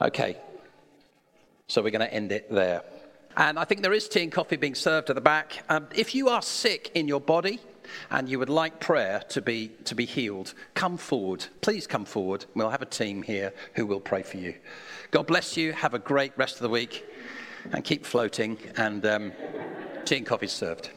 Okay, 0.00 0.38
so 1.66 1.82
we're 1.82 1.90
going 1.90 2.08
to 2.08 2.14
end 2.14 2.32
it 2.32 2.50
there. 2.50 2.84
And 3.36 3.58
I 3.58 3.66
think 3.66 3.82
there 3.82 3.92
is 3.92 4.08
tea 4.08 4.22
and 4.22 4.32
coffee 4.32 4.56
being 4.56 4.74
served 4.74 5.10
at 5.10 5.14
the 5.14 5.20
back. 5.20 5.62
Um, 5.68 5.86
if 5.94 6.14
you 6.14 6.30
are 6.30 6.40
sick 6.40 6.90
in 6.94 7.06
your 7.06 7.20
body 7.20 7.60
and 8.10 8.28
you 8.28 8.38
would 8.38 8.48
like 8.48 8.80
prayer 8.80 9.22
to 9.30 9.40
be, 9.40 9.72
to 9.84 9.94
be 9.94 10.04
healed, 10.04 10.54
come 10.74 10.96
forward. 10.96 11.46
Please 11.60 11.86
come 11.86 12.04
forward. 12.04 12.44
We'll 12.54 12.70
have 12.70 12.82
a 12.82 12.86
team 12.86 13.22
here 13.22 13.52
who 13.74 13.86
will 13.86 14.00
pray 14.00 14.22
for 14.22 14.36
you. 14.36 14.54
God 15.10 15.26
bless 15.26 15.56
you. 15.56 15.72
Have 15.72 15.94
a 15.94 15.98
great 15.98 16.32
rest 16.36 16.56
of 16.56 16.62
the 16.62 16.68
week 16.68 17.04
and 17.72 17.84
keep 17.84 18.04
floating. 18.04 18.58
And 18.76 19.04
um, 19.06 19.32
tea 20.04 20.18
and 20.18 20.26
coffee 20.26 20.46
served. 20.46 20.90